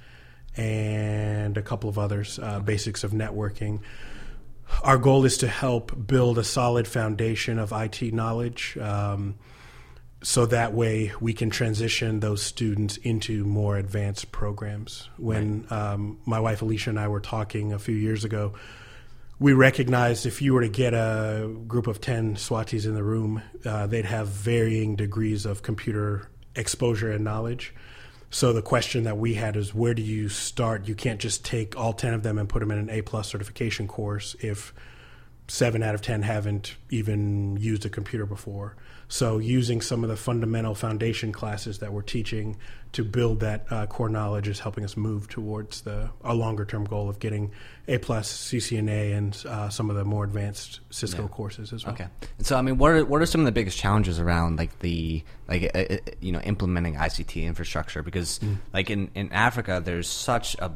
and 0.57 1.59
a 1.59 1.63
couple 1.63 1.91
of 1.91 1.99
others, 1.99 2.39
uh, 2.39 2.61
basics 2.61 3.03
of 3.03 3.11
networking. 3.11 3.81
Our 4.85 4.97
goal 4.97 5.25
is 5.25 5.37
to 5.39 5.49
help 5.49 6.07
build 6.07 6.39
a 6.39 6.45
solid 6.45 6.87
foundation 6.87 7.59
of 7.59 7.73
IT 7.73 8.15
knowledge. 8.15 8.79
Um, 8.79 9.35
so 10.25 10.47
that 10.47 10.73
way 10.73 11.13
we 11.21 11.35
can 11.35 11.51
transition 11.51 12.21
those 12.21 12.43
students 12.43 12.97
into 12.97 13.45
more 13.45 13.77
advanced 13.77 14.33
programs. 14.33 15.11
When 15.19 15.67
um, 15.69 16.19
my 16.25 16.41
wife 16.41 16.63
Alicia 16.63 16.91
and 16.91 16.99
I 16.99 17.09
were 17.09 17.21
talking 17.21 17.75
a 17.75 17.79
few 17.79 17.95
years 17.95 18.25
ago, 18.25 18.55
we 19.39 19.53
recognized 19.53 20.25
if 20.25 20.41
you 20.41 20.55
were 20.55 20.63
to 20.63 20.69
get 20.71 20.95
a 20.95 21.55
group 21.69 21.87
of 21.87 22.01
10 22.01 22.37
Swatis 22.37 22.87
in 22.87 22.95
the 22.95 23.03
room, 23.03 23.43
uh, 23.67 23.87
they'd 23.87 24.07
have 24.07 24.29
varying 24.29 24.97
degrees 24.97 25.45
of 25.45 25.61
computer 25.61 26.31
exposure 26.57 27.13
and 27.13 27.23
knowledge. 27.23 27.75
So 28.31 28.55
the 28.55 28.63
question 28.63 29.05
that 29.05 29.19
we 29.19 29.35
had 29.35 29.57
is 29.57 29.75
where 29.75 29.93
do 29.93 30.01
you 30.01 30.31
start? 30.31 30.89
You 30.89 30.95
can't 30.95 31.21
just 31.21 31.45
take 31.45 31.77
all 31.77 31.93
10 31.93 32.15
of 32.15 32.23
them 32.23 32.39
and 32.39 32.49
put 32.49 32.61
them 32.61 32.71
in 32.71 32.79
an 32.79 32.89
A 32.89 33.03
plus 33.03 33.29
certification 33.29 33.87
course 33.87 34.37
if 34.41 34.73
seven 35.49 35.83
out 35.83 35.95
of 35.95 36.03
10 36.03 36.23
haven't 36.23 36.77
even 36.91 37.57
used 37.57 37.85
a 37.85 37.89
computer 37.89 38.27
before. 38.27 38.77
So, 39.09 39.39
using 39.39 39.83
some 39.83 40.03
of 40.03 40.09
the 40.09 40.17
fundamental 40.17 40.75
foundation 40.75 41.31
classes 41.31 41.79
that 41.81 41.93
we're 41.93 42.03
teaching 42.03 42.57
to 42.93 43.05
build 43.05 43.41
that 43.41 43.67
uh, 43.71 43.87
core 43.87 44.09
knowledge 44.09 44.49
is 44.49 44.61
helping 44.61 44.85
us 44.85 44.97
move 44.97 45.29
towards 45.29 45.83
the 45.83 46.09
a 46.23 46.35
longer 46.35 46.65
term 46.65 46.85
goal 46.85 47.11
of 47.11 47.19
getting 47.19 47.51
A 47.87 47.99
plus 47.99 48.33
CCNA 48.33 49.17
and 49.17 49.45
uh, 49.47 49.69
some 49.69 49.91
of 49.91 49.97
the 49.97 50.05
more 50.05 50.25
advanced 50.25 50.81
Cisco 50.91 51.23
yeah. 51.23 51.29
courses 51.29 51.73
as 51.73 51.85
well. 51.85 51.95
Okay. 51.95 52.07
So, 52.41 52.57
I 52.57 52.63
mean, 52.63 52.79
what 52.79 52.93
are 52.93 53.05
what 53.05 53.21
are 53.21 53.27
some 53.27 53.43
of 53.43 53.45
the 53.45 53.53
biggest 53.53 53.77
challenges 53.77 54.19
around 54.19 54.59
like 54.59 54.79
the 54.79 55.23
like 55.49 55.71
uh, 55.75 55.79
uh 55.79 55.97
you 56.21 56.33
know 56.33 56.41
implementing 56.41 56.95
ICT 56.95 57.45
infrastructure? 57.45 58.03
Because 58.03 58.39
mm. 58.39 58.57
like 58.73 58.91
in 58.91 59.11
in 59.15 59.31
Africa, 59.33 59.83
there's 59.85 60.09
such 60.09 60.57
a 60.61 60.73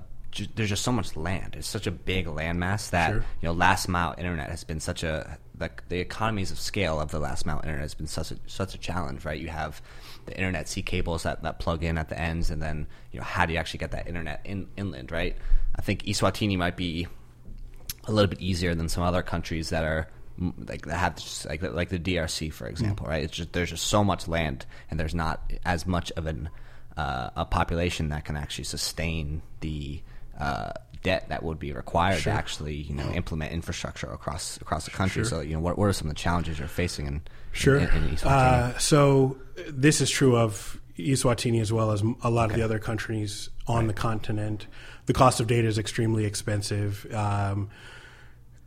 there's 0.54 0.68
just 0.68 0.82
so 0.82 0.92
much 0.92 1.16
land. 1.16 1.56
It's 1.56 1.66
such 1.66 1.87
a 1.87 1.90
big 1.90 2.26
landmass 2.26 2.90
that 2.90 3.11
sure. 3.11 3.25
you 3.40 3.49
know 3.49 3.52
last 3.52 3.88
mile 3.88 4.14
internet 4.18 4.50
has 4.50 4.64
been 4.64 4.80
such 4.80 5.02
a 5.02 5.38
like 5.58 5.88
the 5.88 5.99
economies 5.99 6.50
of 6.50 6.58
scale 6.58 7.00
of 7.00 7.11
the 7.11 7.18
last 7.18 7.47
mile 7.47 7.58
internet 7.58 7.80
has 7.80 7.94
been 7.94 8.06
such 8.06 8.30
a 8.30 8.37
such 8.47 8.75
a 8.75 8.78
challenge, 8.78 9.25
right? 9.25 9.40
You 9.40 9.49
have 9.49 9.80
the 10.26 10.37
internet 10.37 10.68
sea 10.68 10.82
cables 10.82 11.23
that, 11.23 11.42
that 11.42 11.58
plug 11.58 11.82
in 11.82 11.99
at 11.99 12.08
the 12.08 12.18
ends, 12.18 12.50
and 12.50 12.62
then 12.62 12.87
you 13.12 13.18
know 13.18 13.25
how 13.25 13.47
do 13.47 13.52
you 13.52 13.58
actually 13.58 13.78
get 13.78 13.92
that 13.92 14.06
internet 14.06 14.40
in, 14.44 14.68
inland, 14.76 15.11
right? 15.11 15.37
I 15.75 15.82
think 15.82 16.04
Eswatini 16.04 16.56
might 16.56 16.76
be 16.76 17.06
a 18.04 18.12
little 18.12 18.28
bit 18.28 18.40
easier 18.40 18.75
than 18.75 18.88
some 18.88 19.02
other 19.02 19.23
countries 19.23 19.70
that 19.70 19.85
are 19.85 20.08
like 20.58 20.87
that 20.87 20.97
have 20.97 21.16
just, 21.16 21.47
like 21.47 21.62
like 21.62 21.88
the 21.88 21.99
DRC, 21.99 22.52
for 22.52 22.66
example, 22.66 23.06
mm 23.06 23.11
right? 23.11 23.25
It's 23.25 23.37
just 23.37 23.52
there's 23.52 23.70
just 23.70 23.87
so 23.87 24.04
much 24.04 24.28
land, 24.28 24.66
and 24.90 25.00
there's 25.00 25.14
not 25.14 25.52
as 25.64 25.87
much 25.87 26.12
of 26.12 26.26
an 26.26 26.50
uh, 26.97 27.30
a 27.37 27.44
population 27.44 28.11
that 28.11 28.25
can 28.25 28.37
actually 28.37 28.64
sustain 28.64 29.42
the 29.61 30.02
uh, 30.38 30.73
debt 31.02 31.28
that 31.28 31.42
would 31.42 31.59
be 31.59 31.73
required 31.73 32.21
sure. 32.21 32.33
to 32.33 32.38
actually 32.38 32.75
you 32.75 32.95
know 32.95 33.09
implement 33.11 33.52
infrastructure 33.52 34.11
across 34.11 34.57
across 34.59 34.85
the 34.85 34.90
country. 34.90 35.23
Sure. 35.23 35.30
So 35.30 35.40
you 35.40 35.54
know 35.54 35.61
what, 35.61 35.78
what 35.78 35.87
are 35.87 35.92
some 35.92 36.09
of 36.09 36.14
the 36.14 36.21
challenges 36.21 36.59
you're 36.59 36.68
facing 36.68 37.07
in 37.07 37.23
sure 37.52 37.78
in, 37.78 37.88
in 37.88 38.18
uh, 38.25 38.76
so 38.78 39.38
this 39.68 40.00
is 40.00 40.11
true 40.11 40.37
of 40.37 40.80
Eswatini 40.99 41.61
as 41.61 41.73
well 41.73 41.92
as 41.92 42.02
a 42.23 42.30
lot 42.30 42.47
okay. 42.47 42.54
of 42.54 42.59
the 42.59 42.64
other 42.64 42.78
countries 42.78 43.50
on 43.66 43.87
right. 43.87 43.87
the 43.88 43.95
continent. 43.95 44.66
The 45.07 45.12
cost 45.14 45.40
of 45.40 45.47
data 45.47 45.66
is 45.66 45.78
extremely 45.78 46.25
expensive. 46.25 47.07
Um, 47.14 47.71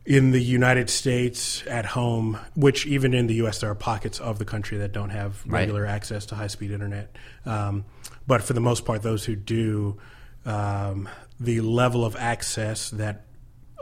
in 0.04 0.32
the 0.32 0.40
United 0.40 0.90
States, 0.90 1.64
at 1.68 1.84
home, 1.84 2.38
which 2.56 2.86
even 2.86 3.14
in 3.14 3.28
the 3.28 3.34
U.S. 3.34 3.60
there 3.60 3.70
are 3.70 3.74
pockets 3.74 4.18
of 4.18 4.38
the 4.38 4.44
country 4.44 4.78
that 4.78 4.92
don't 4.92 5.10
have 5.10 5.44
regular 5.46 5.82
right. 5.82 5.90
access 5.90 6.26
to 6.26 6.34
high-speed 6.34 6.72
internet. 6.72 7.14
Um, 7.46 7.84
but 8.26 8.42
for 8.42 8.52
the 8.52 8.60
most 8.60 8.84
part, 8.84 9.02
those 9.02 9.24
who 9.24 9.36
do, 9.36 9.98
um, 10.44 11.08
the 11.42 11.60
level 11.60 12.04
of 12.04 12.16
access 12.16 12.90
that 12.90 13.24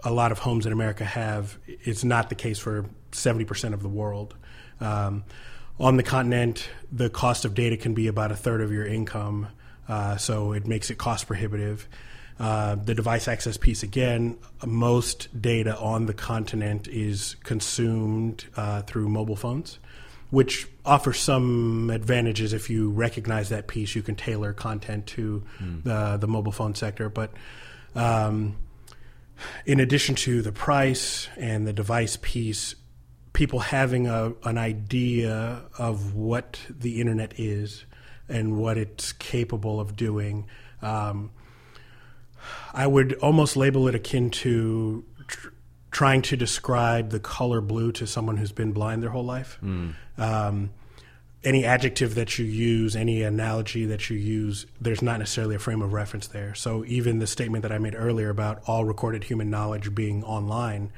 a 0.03 0.11
lot 0.11 0.33
of 0.33 0.39
homes 0.39 0.67
in 0.67 0.73
America 0.73 1.05
have 1.05 1.59
is 1.67 2.05
not 2.05 2.29
the 2.29 2.35
case 2.35 2.59
for 2.59 2.87
70% 3.13 3.75
of 3.75 3.83
the 3.83 3.89
world. 3.89 4.35
Um, 4.81 5.25
on 5.79 5.97
the 5.97 6.03
continent, 6.03 6.69
the 6.91 7.11
cost 7.11 7.45
of 7.45 7.55
data 7.55 7.77
can 7.77 7.95
be 7.95 8.07
about 8.07 8.33
a 8.33 8.37
third 8.37 8.61
of 8.61 8.73
your 8.73 8.87
income, 8.87 9.49
uh, 9.89 10.17
so 10.17 10.53
it 10.53 10.67
makes 10.67 10.91
it 10.91 10.97
cost 10.97 11.27
prohibitive. 11.27 11.87
Uh, 12.39 12.75
the 12.77 12.95
device 12.95 13.29
access 13.29 13.59
piece 13.59 13.83
again, 13.83 14.39
most 14.65 15.29
data 15.41 15.77
on 15.77 16.07
the 16.07 16.15
continent 16.15 16.89
is 16.89 17.37
consumed 17.45 18.47
uh, 18.57 18.81
through 18.83 19.09
mobile 19.09 19.37
phones 19.37 19.79
which 20.31 20.69
offers 20.85 21.19
some 21.19 21.91
advantages 21.91 22.53
if 22.53 22.71
you 22.71 22.91
recognize 22.91 23.49
that 23.49 23.67
piece. 23.67 23.95
You 23.95 24.03
can 24.03 24.17
tailor 24.17 24.53
content 24.53 25.07
to 25.09 25.45
mm. 25.59 25.83
the 25.85 26.17
the 26.17 26.29
mobile 26.29 26.53
phone 26.53 26.75
sector, 26.75 27.09
but 27.09 27.33
um, 27.95 28.57
in 29.67 29.81
addition 29.81 30.15
to 30.15 30.43
the 30.43 30.53
price 30.53 31.29
and 31.37 31.67
the 31.67 31.73
device 31.73 32.19
piece, 32.21 32.75
people 33.33 33.61
having 33.61 34.07
a, 34.07 34.33
an 34.45 34.59
idea 34.59 35.63
of 35.79 36.15
what 36.15 36.61
the 36.69 37.01
internet 37.01 37.39
is 37.39 37.85
and 38.29 38.57
what 38.57 38.79
it's 38.79 39.13
capable 39.13 39.81
of 39.81 39.97
doing. 39.97 40.47
Um, 40.83 41.31
I 42.73 42.87
would 42.87 43.15
almost 43.15 43.57
label 43.57 43.89
it 43.89 43.95
akin 43.95 44.31
to 44.31 45.05
trying 45.91 46.23
to 46.23 46.37
describe 46.37 47.11
the 47.11 47.21
color 47.21 47.61
blue 47.61 47.93
to 47.93 48.07
someone 48.07 48.37
who's 48.37 48.53
been 48.53 48.73
blind 48.73 49.03
their 49.03 49.11
whole 49.11 49.25
life. 49.25 49.59
Mm. 49.63 49.95
Um, 50.19 50.71
any 51.43 51.65
adjective 51.65 52.15
that 52.17 52.39
you 52.39 52.45
use, 52.45 52.95
any 52.95 53.23
analogy 53.23 53.87
that 53.87 54.11
you 54.11 54.17
use, 54.17 54.67
there's 54.81 55.01
not 55.01 55.19
necessarily 55.19 55.55
a 55.55 55.59
frame 55.59 55.81
of 55.81 55.93
reference 55.93 56.27
there. 56.27 56.55
So 56.55 56.85
even 56.85 57.19
the 57.19 57.27
statement 57.27 57.63
that 57.63 57.73
I 57.73 57.79
made 57.79 57.95
earlier 57.95 58.29
about 58.29 58.63
all 58.67 58.85
recorded 58.85 59.25
human 59.25 59.49
knowledge 59.49 59.95
being 59.95 60.23
online, 60.23 60.93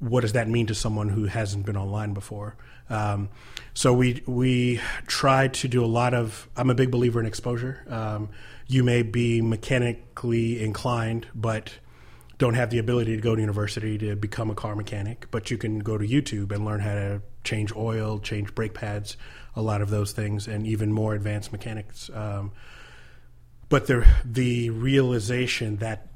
what 0.00 0.20
does 0.20 0.32
that 0.34 0.48
mean 0.48 0.66
to 0.66 0.74
someone 0.74 1.08
who 1.08 1.24
hasn't 1.24 1.64
been 1.64 1.76
online 1.76 2.12
before? 2.12 2.56
Um, 2.90 3.30
so 3.72 3.94
we 3.94 4.22
we 4.26 4.80
try 5.06 5.48
to 5.48 5.68
do 5.68 5.82
a 5.82 5.86
lot 5.86 6.12
of. 6.12 6.48
I'm 6.56 6.68
a 6.68 6.74
big 6.74 6.90
believer 6.90 7.20
in 7.20 7.26
exposure. 7.26 7.84
Um, 7.88 8.28
you 8.66 8.84
may 8.84 9.02
be 9.02 9.40
mechanically 9.40 10.62
inclined, 10.62 11.26
but 11.34 11.72
don't 12.42 12.54
have 12.54 12.70
the 12.70 12.78
ability 12.78 13.14
to 13.14 13.22
go 13.22 13.36
to 13.36 13.40
university 13.40 13.96
to 13.96 14.16
become 14.16 14.50
a 14.50 14.54
car 14.56 14.74
mechanic, 14.74 15.28
but 15.30 15.48
you 15.48 15.56
can 15.56 15.78
go 15.78 15.96
to 15.96 16.04
YouTube 16.04 16.50
and 16.50 16.64
learn 16.64 16.80
how 16.80 16.92
to 16.92 17.22
change 17.44 17.72
oil, 17.76 18.18
change 18.18 18.52
brake 18.52 18.74
pads, 18.74 19.16
a 19.54 19.62
lot 19.62 19.80
of 19.80 19.90
those 19.90 20.10
things, 20.10 20.48
and 20.48 20.66
even 20.66 20.92
more 20.92 21.14
advanced 21.14 21.52
mechanics. 21.52 22.10
Um, 22.12 22.50
but 23.68 23.86
the 23.86 24.04
the 24.24 24.70
realization 24.70 25.76
that 25.76 26.08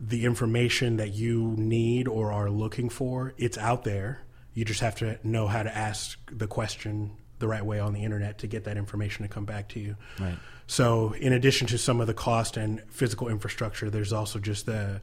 the 0.00 0.24
information 0.24 0.98
that 0.98 1.14
you 1.14 1.56
need 1.58 2.06
or 2.06 2.30
are 2.30 2.48
looking 2.48 2.88
for, 2.88 3.34
it's 3.36 3.58
out 3.58 3.82
there. 3.82 4.22
You 4.54 4.64
just 4.64 4.78
have 4.82 4.94
to 4.98 5.18
know 5.24 5.48
how 5.48 5.64
to 5.64 5.76
ask 5.76 6.16
the 6.30 6.46
question 6.46 7.10
the 7.40 7.48
right 7.48 7.66
way 7.66 7.80
on 7.80 7.92
the 7.92 8.04
internet 8.04 8.38
to 8.38 8.46
get 8.46 8.64
that 8.66 8.76
information 8.76 9.24
to 9.24 9.28
come 9.28 9.44
back 9.44 9.70
to 9.70 9.80
you. 9.80 9.96
Right. 10.20 10.38
So, 10.68 11.12
in 11.14 11.32
addition 11.32 11.66
to 11.68 11.76
some 11.76 12.00
of 12.00 12.06
the 12.06 12.14
cost 12.14 12.56
and 12.56 12.82
physical 12.88 13.26
infrastructure, 13.26 13.90
there's 13.90 14.12
also 14.12 14.38
just 14.38 14.66
the 14.66 15.00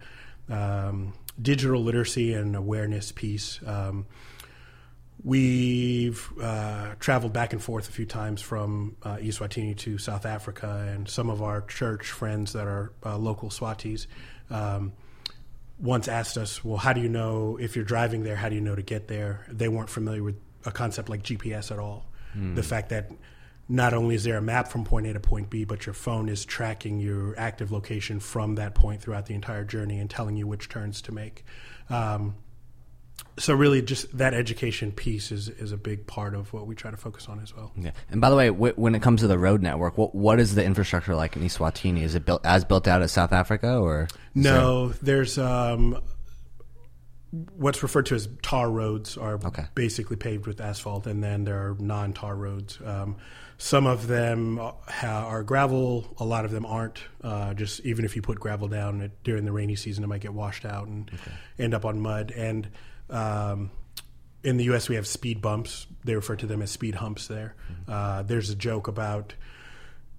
um, 0.50 1.14
digital 1.42 1.84
literacy 1.84 2.34
and 2.34 2.56
awareness 2.56 3.12
piece. 3.12 3.60
Um, 3.66 4.06
we've 5.24 6.32
uh, 6.42 6.96
traveled 7.00 7.34
back 7.34 7.54
and 7.54 7.62
forth 7.62 7.90
a 7.90 7.92
few 7.92 8.06
times 8.06 8.42
from 8.42 8.98
uh, 9.04 9.18
Eswatini 9.18 9.78
to 9.78 9.98
South 9.98 10.26
Africa, 10.26 10.90
and 10.94 11.08
some 11.10 11.30
of 11.30 11.42
our 11.42 11.62
church 11.62 12.12
friends 12.12 12.54
that 12.54 12.68
are 12.68 12.92
uh, 13.06 13.18
local 13.18 13.50
Swatis 13.50 14.08
um, 14.50 14.94
once 15.80 16.08
asked 16.08 16.38
us, 16.38 16.64
"Well, 16.64 16.78
how 16.78 16.94
do 16.94 17.02
you 17.02 17.10
know 17.10 17.58
if 17.60 17.76
you're 17.76 17.86
driving 17.86 18.24
there? 18.24 18.36
How 18.36 18.50
do 18.50 18.56
you 18.56 18.62
know 18.62 18.76
to 18.76 18.82
get 18.82 19.08
there?" 19.08 19.46
They 19.50 19.68
weren't 19.68 19.90
familiar 19.90 20.24
with 20.24 20.36
a 20.66 20.72
concept 20.72 21.10
like 21.10 21.24
GPS 21.24 21.72
at 21.72 21.80
all. 21.80 22.06
Mm. 22.38 22.56
The 22.56 22.64
fact 22.64 22.90
that 22.90 23.12
not 23.70 23.94
only 23.94 24.16
is 24.16 24.24
there 24.24 24.38
a 24.38 24.42
map 24.42 24.68
from 24.68 24.84
point 24.84 25.08
A 25.08 25.14
to 25.14 25.20
point 25.20 25.50
B, 25.50 25.64
but 25.64 25.86
your 25.86 25.94
phone 25.94 26.30
is 26.30 26.46
tracking 26.46 27.00
your 27.00 27.38
active 27.40 27.72
location 27.72 28.20
from 28.20 28.56
that 28.56 28.76
point 28.76 29.02
throughout 29.02 29.26
the 29.26 29.34
entire 29.34 29.64
journey 29.64 30.00
and 30.00 30.10
telling 30.10 30.36
you 30.36 30.46
which 30.48 30.70
turns 30.70 31.02
to 31.04 31.12
make. 31.12 31.46
Um, 31.90 32.36
so 33.38 33.54
really, 33.54 33.82
just 33.82 34.16
that 34.18 34.34
education 34.34 34.92
piece 34.92 35.32
is 35.32 35.50
is 35.50 35.72
a 35.72 35.78
big 35.78 36.06
part 36.06 36.36
of 36.36 36.52
what 36.54 36.68
we 36.68 36.76
try 36.76 36.92
to 36.92 36.98
focus 36.98 37.28
on 37.28 37.40
as 37.40 37.56
well. 37.56 37.72
Yeah. 37.76 37.92
And 38.12 38.22
by 38.22 38.30
the 38.30 38.36
way, 38.36 38.48
w- 38.48 38.74
when 38.76 38.96
it 38.96 39.02
comes 39.02 39.22
to 39.22 39.28
the 39.28 39.40
road 39.40 39.62
network, 39.62 39.98
what 39.98 40.14
what 40.14 40.40
is 40.40 40.56
the 40.56 40.64
infrastructure 40.64 41.16
like 41.16 41.36
in 41.36 41.44
Eswatini? 41.44 42.02
Is 42.04 42.16
it 42.16 42.26
built 42.26 42.46
as 42.46 42.66
built 42.66 42.88
out 42.88 43.02
as 43.02 43.12
South 43.12 43.32
Africa, 43.32 43.78
or 43.78 44.08
no? 44.36 44.90
There... 44.90 44.98
There's 45.16 45.38
um, 45.38 46.00
what's 47.56 47.82
referred 47.82 48.06
to 48.08 48.16
as 48.16 48.28
tar 48.42 48.70
roads 48.70 49.18
are 49.18 49.40
okay. 49.46 49.66
basically 49.74 50.18
paved 50.18 50.46
with 50.46 50.62
asphalt, 50.62 51.08
and 51.08 51.24
then 51.24 51.44
there 51.44 51.58
are 51.58 51.76
non-tar 51.80 52.36
roads. 52.36 52.80
Um, 52.86 53.16
some 53.64 53.88
of 53.88 54.08
them 54.08 54.60
are 55.02 55.42
gravel. 55.42 56.14
A 56.18 56.26
lot 56.26 56.44
of 56.44 56.52
them 56.52 56.66
aren't. 56.66 57.00
Uh, 57.24 57.54
just 57.54 57.80
even 57.86 58.04
if 58.04 58.14
you 58.14 58.22
put 58.22 58.38
gravel 58.38 58.68
down 58.68 59.00
it, 59.00 59.12
during 59.24 59.46
the 59.46 59.54
rainy 59.54 59.78
season, 59.78 60.04
it 60.04 60.08
might 60.08 60.20
get 60.20 60.34
washed 60.34 60.66
out 60.66 60.88
and 60.88 61.10
okay. 61.14 61.32
end 61.58 61.74
up 61.74 61.86
on 61.86 61.98
mud. 61.98 62.32
And 62.32 62.68
um, 63.10 63.72
in 64.44 64.58
the 64.58 64.66
U.S., 64.66 64.90
we 64.90 64.96
have 64.96 65.08
speed 65.08 65.42
bumps. 65.42 65.88
They 66.04 66.14
refer 66.14 66.36
to 66.36 66.46
them 66.46 66.62
as 66.62 66.72
speed 66.72 66.96
humps. 66.96 67.28
There, 67.28 67.56
mm-hmm. 67.72 67.90
uh, 67.90 68.24
there's 68.24 68.50
a 68.50 68.56
joke 68.56 68.90
about 68.90 69.34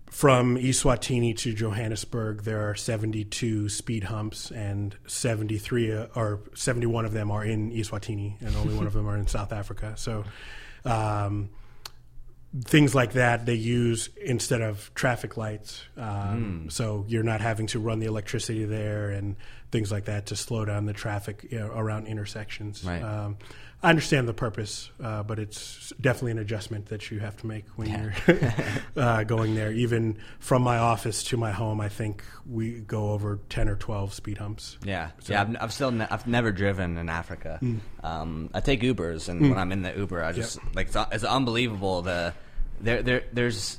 from 0.06 0.56
Eswatini 0.56 1.36
to 1.36 1.52
Johannesburg, 1.52 2.44
there 2.44 2.70
are 2.70 2.74
72 2.74 3.68
speed 3.68 4.04
humps, 4.04 4.52
and 4.52 4.96
73 5.06 5.92
uh, 5.92 6.06
or 6.14 6.40
71 6.54 7.04
of 7.04 7.12
them 7.12 7.30
are 7.30 7.44
in 7.44 7.72
Eswatini, 7.72 8.40
and 8.40 8.56
only 8.56 8.74
one 8.74 8.86
of 8.86 8.94
them 8.94 9.06
are 9.06 9.18
in 9.18 9.26
South 9.26 9.52
Africa. 9.52 9.92
So. 9.98 10.24
Um, 10.86 11.50
things 12.62 12.94
like 12.94 13.12
that 13.14 13.46
they 13.46 13.54
use 13.54 14.08
instead 14.22 14.60
of 14.60 14.90
traffic 14.94 15.36
lights. 15.36 15.82
Um, 15.96 16.64
Mm. 16.66 16.72
So 16.72 17.04
you're 17.08 17.22
not 17.24 17.40
having 17.40 17.66
to 17.68 17.80
run 17.80 17.98
the 17.98 18.06
electricity 18.06 18.64
there 18.64 19.10
and 19.10 19.36
things 19.72 19.90
like 19.90 20.04
that 20.04 20.26
to 20.26 20.36
slow 20.36 20.64
down 20.64 20.86
the 20.86 20.92
traffic 20.92 21.46
you 21.50 21.58
know, 21.58 21.66
around 21.74 22.06
intersections. 22.06 22.84
Right. 22.84 23.02
Um, 23.02 23.36
I 23.82 23.90
understand 23.90 24.26
the 24.28 24.32
purpose, 24.34 24.90
uh, 25.02 25.22
but 25.24 25.38
it's 25.38 25.92
definitely 26.00 26.30
an 26.32 26.38
adjustment 26.38 26.86
that 26.86 27.10
you 27.10 27.18
have 27.18 27.36
to 27.38 27.46
make 27.46 27.66
when 27.76 27.88
Yeah. 27.90 28.12
you're 28.26 28.52
uh, 29.04 29.24
going 29.24 29.54
there. 29.56 29.72
Even 29.72 30.16
from 30.38 30.62
my 30.62 30.78
office 30.78 31.22
to 31.24 31.36
my 31.36 31.50
home, 31.52 31.82
I 31.82 31.90
think 31.90 32.24
we 32.48 32.80
go 32.80 33.10
over 33.10 33.40
ten 33.50 33.68
or 33.68 33.76
twelve 33.76 34.14
speed 34.14 34.38
humps. 34.38 34.78
Yeah, 34.84 35.10
So- 35.20 35.34
yeah. 35.34 35.42
I've, 35.42 35.56
I've 35.60 35.72
still 35.72 35.90
ne- 35.90 36.06
I've 36.10 36.26
never 36.26 36.50
driven 36.50 36.96
in 36.96 37.08
Africa. 37.10 37.60
Um, 38.02 38.48
I 38.54 38.60
take 38.60 38.80
Ubers, 38.80 39.28
and 39.28 39.40
when 39.50 39.58
I'm 39.58 39.70
in 39.72 39.82
the 39.82 39.94
Uber, 39.94 40.22
I 40.24 40.32
just 40.32 40.58
like 40.74 40.86
it's, 40.86 40.96
it's 41.12 41.24
unbelievable. 41.24 42.00
The 42.00 42.32
there 42.80 43.02
there 43.02 43.22
there's 43.32 43.78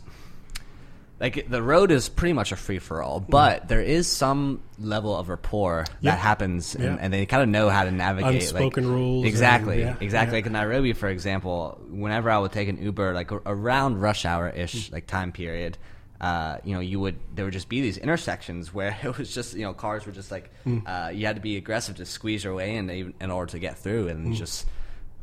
like 1.19 1.49
the 1.49 1.61
road 1.63 1.91
is 1.91 2.09
pretty 2.09 2.33
much 2.33 2.51
a 2.51 2.55
free 2.57 2.79
for 2.79 3.01
all, 3.01 3.21
but 3.21 3.69
there 3.69 3.81
is 3.81 4.05
some 4.07 4.61
level 4.77 5.15
of 5.15 5.29
rapport 5.29 5.85
Yeah. 6.01 6.11
that 6.11 6.19
happens, 6.19 6.75
and, 6.75 6.83
Yeah. 6.83 6.97
and 6.99 7.13
they 7.13 7.25
kind 7.25 7.41
of 7.41 7.47
know 7.47 7.69
how 7.69 7.85
to 7.85 7.91
navigate 7.91 8.35
Unspoken 8.41 8.83
like, 8.83 8.93
rules 8.93 9.23
and- 9.23 9.29
Exactly, 9.29 9.79
yeah, 9.79 9.95
exactly. 10.01 10.39
Like 10.39 10.45
in 10.47 10.51
Nairobi, 10.51 10.91
for 10.91 11.07
example, 11.07 11.79
whenever 11.89 12.29
I 12.29 12.37
would 12.37 12.51
take 12.51 12.67
an 12.67 12.81
Uber, 12.83 13.13
like 13.13 13.31
around 13.31 14.01
rush 14.01 14.25
hour 14.25 14.49
ish, 14.49 14.91
like 14.91 15.07
time 15.07 15.31
period, 15.31 15.77
uh, 16.19 16.57
you 16.65 16.73
know, 16.73 16.81
you 16.81 16.99
would 16.99 17.15
there 17.33 17.45
would 17.45 17.53
just 17.53 17.69
be 17.69 17.79
these 17.79 17.97
intersections 17.97 18.73
where 18.73 18.97
it 19.03 19.17
was 19.17 19.33
just 19.33 19.53
you 19.53 19.61
know 19.63 19.73
cars 19.73 20.05
were 20.05 20.11
just 20.11 20.31
like 20.31 20.51
uh, 20.85 21.11
you 21.13 21.25
had 21.25 21.37
to 21.37 21.41
be 21.41 21.55
aggressive 21.55 21.95
to 21.95 22.05
squeeze 22.05 22.43
your 22.43 22.55
way 22.55 22.75
in 22.75 22.89
in 23.21 23.31
order 23.31 23.51
to 23.51 23.59
get 23.59 23.77
through, 23.77 24.09
and 24.09 24.35
just. 24.35 24.65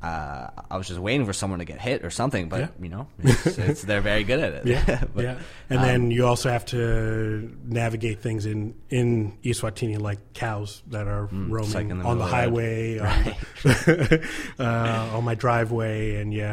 Uh, 0.02 0.50
I 0.68 0.76
was 0.76 0.88
just 0.88 0.98
waiting 0.98 1.24
for 1.26 1.32
someone 1.32 1.60
to 1.60 1.64
get 1.64 1.80
hit 1.80 2.04
or 2.04 2.10
something, 2.10 2.48
but 2.48 2.58
Yeah. 2.60 2.68
you 2.80 2.88
know, 2.88 3.06
it's, 3.22 3.46
it's, 3.58 3.82
they're 3.88 4.00
very 4.00 4.24
good 4.24 4.40
at 4.40 4.52
it. 4.54 4.66
Yeah, 4.66 5.04
But, 5.14 5.22
yeah. 5.24 5.38
And 5.70 5.78
um, 5.78 5.84
then 5.86 6.10
you 6.10 6.26
also 6.26 6.50
have 6.50 6.64
to 6.66 7.56
navigate 7.64 8.20
things 8.20 8.44
in 8.44 8.74
in 8.90 9.38
Eswatini, 9.44 10.00
like 10.00 10.18
cows 10.34 10.82
that 10.88 11.06
are 11.06 11.28
Mm, 11.28 11.56
it's 11.60 11.72
like 11.72 11.84
roaming 11.84 11.98
the 12.00 12.04
on 12.04 12.18
the 12.18 12.26
highway, 12.26 12.98
on, 12.98 13.24
the- 13.62 14.28
uh, 14.58 15.10
on 15.16 15.24
my 15.24 15.34
driveway, 15.36 16.16
and 16.20 16.34
yeah, 16.34 16.52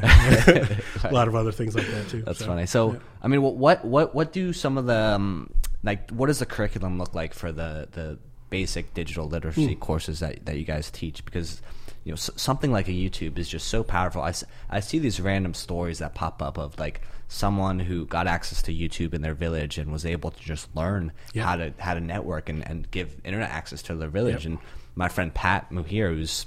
a 1.03 1.12
lot 1.12 1.27
of 1.27 1.34
other 1.36 1.51
things 1.51 1.75
like 1.75 1.88
that 1.88 2.08
too. 2.10 2.22
That's 2.22 2.39
So, 2.39 2.46
funny. 2.46 2.65
So, 2.68 2.94
yeah. 2.94 3.00
I 3.24 3.27
mean, 3.29 3.41
what 3.41 3.84
what 3.84 4.13
what 4.13 4.32
do 4.32 4.53
some 4.53 4.77
of 4.77 4.86
the 4.86 4.96
um, 5.15 5.50
like? 5.84 6.10
What 6.12 6.27
does 6.27 6.39
the 6.39 6.46
curriculum 6.46 6.98
look 7.00 7.15
like 7.15 7.34
for 7.34 7.51
the 7.51 7.88
the 7.91 8.20
basic 8.50 8.94
digital 8.94 9.27
literacy 9.27 9.74
Hmm. 9.74 9.79
courses 9.79 10.20
that 10.20 10.46
that 10.46 10.58
you 10.58 10.65
guys 10.65 10.91
teach? 10.91 11.25
Because 11.25 11.62
you 12.03 12.12
know, 12.12 12.15
s- 12.15 12.29
something 12.36 12.72
like 12.72 12.88
a 12.88 12.91
YouTube 12.91 13.38
is 13.38 13.48
just 13.50 13.68
so 13.68 13.84
powerful. 13.84 14.22
I, 14.22 14.29
s- 14.29 14.44
I 14.70 14.79
see 14.79 15.00
these 15.00 15.20
random 15.20 15.53
stories 15.53 16.00
that 16.00 16.15
pop 16.15 16.41
up 16.41 16.58
of 16.58 16.77
like 16.79 17.01
someone 17.27 17.79
who 17.79 18.06
got 18.06 18.25
access 18.27 18.62
to 18.63 18.74
YouTube 18.74 19.13
in 19.13 19.22
their 19.22 19.34
village 19.36 19.77
and 19.77 19.91
was 19.91 20.06
able 20.06 20.32
to 20.32 20.39
just 20.41 20.74
learn 20.75 21.12
how 21.44 21.56
to 21.58 21.74
how 21.77 21.94
to 21.94 22.00
network 22.00 22.50
and, 22.50 22.68
and 22.68 22.89
give 22.91 23.15
internet 23.24 23.50
access 23.51 23.82
to 23.84 23.96
their 23.96 24.10
village. 24.10 24.46
Yep. 24.46 24.53
And 24.53 24.58
my 24.96 25.08
friend 25.10 25.34
Pat 25.34 25.70
Muhir, 25.72 26.10
who's 26.15 26.46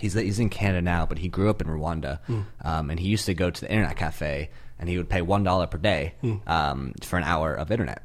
he's 0.00 0.14
he's 0.14 0.38
in 0.38 0.48
Canada 0.50 0.82
now, 0.82 1.06
but 1.06 1.18
he 1.18 1.28
grew 1.28 1.50
up 1.50 1.60
in 1.60 1.68
Rwanda, 1.68 2.18
um, 2.64 2.90
and 2.90 2.98
he 2.98 3.08
used 3.08 3.26
to 3.26 3.34
go 3.34 3.50
to 3.50 3.60
the 3.60 3.70
internet 3.70 3.96
cafe, 3.96 4.50
and 4.78 4.88
he 4.88 4.96
would 4.96 5.08
pay 5.08 5.22
one 5.22 5.44
dollar 5.44 5.66
per 5.66 5.78
day 5.78 6.14
um, 6.46 6.94
for 7.02 7.16
an 7.18 7.24
hour 7.24 7.54
of 7.54 7.70
internet, 7.70 8.02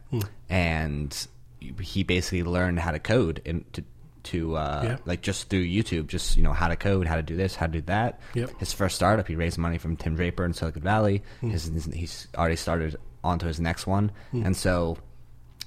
and 0.50 1.28
he 1.82 2.04
basically 2.04 2.44
learned 2.44 2.80
how 2.80 2.92
to 2.92 3.00
code 3.00 3.42
and 3.46 3.66
to 3.74 3.84
to 4.26 4.56
uh, 4.58 4.82
Yeah. 4.84 4.98
like 5.06 5.22
just 5.22 5.50
through 5.50 5.66
YouTube, 5.66 6.08
just 6.08 6.38
you 6.38 6.44
know 6.44 6.54
how 6.54 6.68
to 6.68 6.76
code, 6.76 7.08
how 7.08 7.16
to 7.16 7.24
do 7.24 7.36
this, 7.36 7.56
how 7.56 7.66
to 7.68 7.72
do 7.72 7.82
that. 7.82 8.20
Yep. 8.34 8.52
His 8.60 8.74
first 8.74 8.96
startup, 8.96 9.28
he 9.28 9.36
raised 9.36 9.58
money 9.58 9.78
from 9.78 9.96
Tim 9.98 10.16
Draper 10.16 10.46
in 10.46 10.54
Silicon 10.54 10.82
Valley. 10.82 11.24
His, 11.42 11.66
his, 11.66 11.86
he's 11.86 12.28
already 12.38 12.56
started 12.58 12.96
onto 13.24 13.48
his 13.48 13.60
next 13.60 13.88
one, 13.88 14.12
and 14.34 14.56
so 14.56 14.98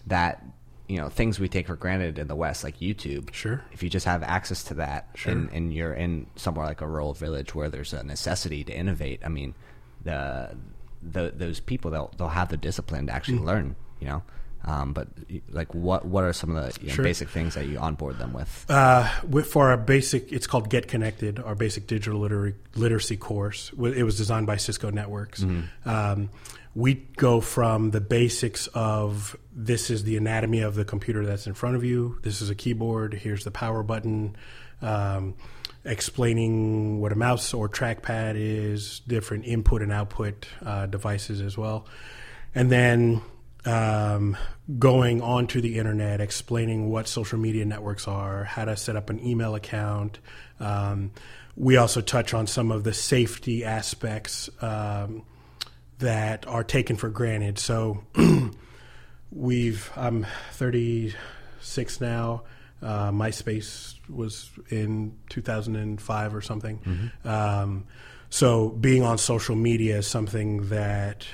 that 0.07 0.45
you 0.88 0.97
know 0.97 1.09
things 1.09 1.38
we 1.38 1.49
take 1.49 1.67
for 1.67 1.77
granted 1.77 2.19
in 2.19 2.29
the 2.29 2.35
West, 2.37 2.65
like 2.65 2.79
YouTube. 2.79 3.33
Sure. 3.35 3.63
If 3.73 3.82
you 3.82 3.91
just 3.91 4.06
have 4.06 4.23
access 4.23 4.63
to 4.65 4.75
that, 4.75 5.09
Sure. 5.15 5.32
and, 5.32 5.50
and 5.52 5.73
you're 5.75 5.93
in 5.95 6.26
somewhere 6.37 6.67
like 6.67 6.80
a 6.80 6.87
rural 6.87 7.13
village 7.15 7.54
where 7.54 7.69
there's 7.69 7.93
a 7.93 8.02
necessity 8.02 8.65
to 8.65 8.73
innovate, 8.73 9.21
I 9.25 9.28
mean, 9.28 9.54
the, 10.02 10.56
the 11.02 11.32
those 11.37 11.61
people 11.61 11.91
they'll 11.91 12.11
they'll 12.17 12.28
have 12.28 12.49
the 12.49 12.56
discipline 12.56 13.06
to 13.06 13.13
Mm. 13.13 13.17
actually 13.17 13.39
learn. 13.39 13.76
You 14.00 14.06
know. 14.09 14.23
Um, 14.64 14.92
but 14.92 15.08
like, 15.50 15.75
what 15.75 16.04
what 16.04 16.25
are 16.25 16.32
some 16.32 16.54
of 16.54 16.56
the 16.75 16.80
you 16.82 16.88
know, 16.88 16.94
Sure. 16.94 17.04
basic 17.04 17.28
things 17.28 17.54
that 17.54 17.66
you 17.68 17.78
onboard 17.78 18.18
them 18.18 18.32
with? 18.32 18.66
Uh, 18.68 19.08
with, 19.28 19.47
for 19.47 19.68
our 19.71 19.76
basic, 19.76 20.32
it's 20.32 20.47
called 20.47 20.68
Get 20.68 20.88
Connected, 20.88 21.38
our 21.38 21.54
basic 21.54 21.86
digital 21.86 22.21
liter- 22.21 22.56
literacy 22.75 23.16
course. 23.16 23.71
It 23.78 24.02
was 24.02 24.16
designed 24.16 24.47
by 24.47 24.56
Cisco 24.56 24.90
Networks. 24.90 25.44
Um, 25.84 26.30
we 26.75 26.94
go 27.16 27.40
from 27.40 27.90
the 27.92 28.00
basics 28.00 28.66
of 28.68 29.36
this 29.52 29.90
is 29.90 30.04
the 30.04 30.16
anatomy 30.16 30.60
of 30.60 30.75
the 30.75 30.84
computer 30.84 31.25
that's 31.25 31.47
in 31.47 31.54
front 31.54 31.76
of 31.76 31.82
you. 31.84 32.18
This 32.23 32.40
is 32.42 32.50
a 32.50 32.54
keyboard. 32.54 33.14
Here's 33.14 33.44
the 33.44 33.50
power 33.50 33.82
button. 33.82 34.36
Um, 34.82 35.34
explaining 35.84 37.00
what 37.00 37.12
a 37.12 37.14
mouse 37.16 37.54
or 37.54 37.68
trackpad 37.68 38.34
is, 38.36 39.00
different 39.00 39.44
input 39.47 39.82
and 39.82 39.90
output 39.92 40.47
uh, 40.64 40.86
devices 40.86 41.40
as 41.40 41.56
well, 41.56 41.86
and 42.54 42.71
then 42.71 43.21
um, 43.69 44.37
going 44.78 45.21
onto 45.21 45.61
the 45.61 45.78
internet, 45.78 46.21
explaining 46.21 46.89
what 46.89 47.07
social 47.07 47.39
media 47.39 47.65
networks 47.65 48.09
are, 48.09 48.45
how 48.45 48.65
to 48.65 48.76
set 48.76 48.97
up 48.97 49.11
an 49.11 49.25
email 49.25 49.54
account. 49.54 50.19
Um, 50.59 51.11
we 51.54 51.76
also 51.76 52.00
touch 52.00 52.33
on 52.33 52.47
some 52.47 52.73
of 52.73 52.85
the 52.85 52.95
safety 52.95 53.65
aspects 53.65 54.49
um, 54.63 55.23
that 55.99 56.47
are 56.47 56.65
taken 56.65 56.97
for 56.97 57.11
granted. 57.11 57.59
So 57.59 58.04
we've 59.31 59.91
I'm 59.97 60.26
36 60.52 62.00
now. 62.00 62.45
Uh, 62.81 63.11
MySpace 63.11 63.97
was 64.09 64.50
in 64.71 65.17
2005 65.28 66.35
or 66.35 66.41
something. 66.41 67.11
Um, 67.25 67.87
so 68.31 68.71
being 68.71 69.02
on 69.02 69.19
social 69.19 69.57
media 69.57 69.99
is 69.99 70.07
something 70.07 70.69
that, 70.69 71.26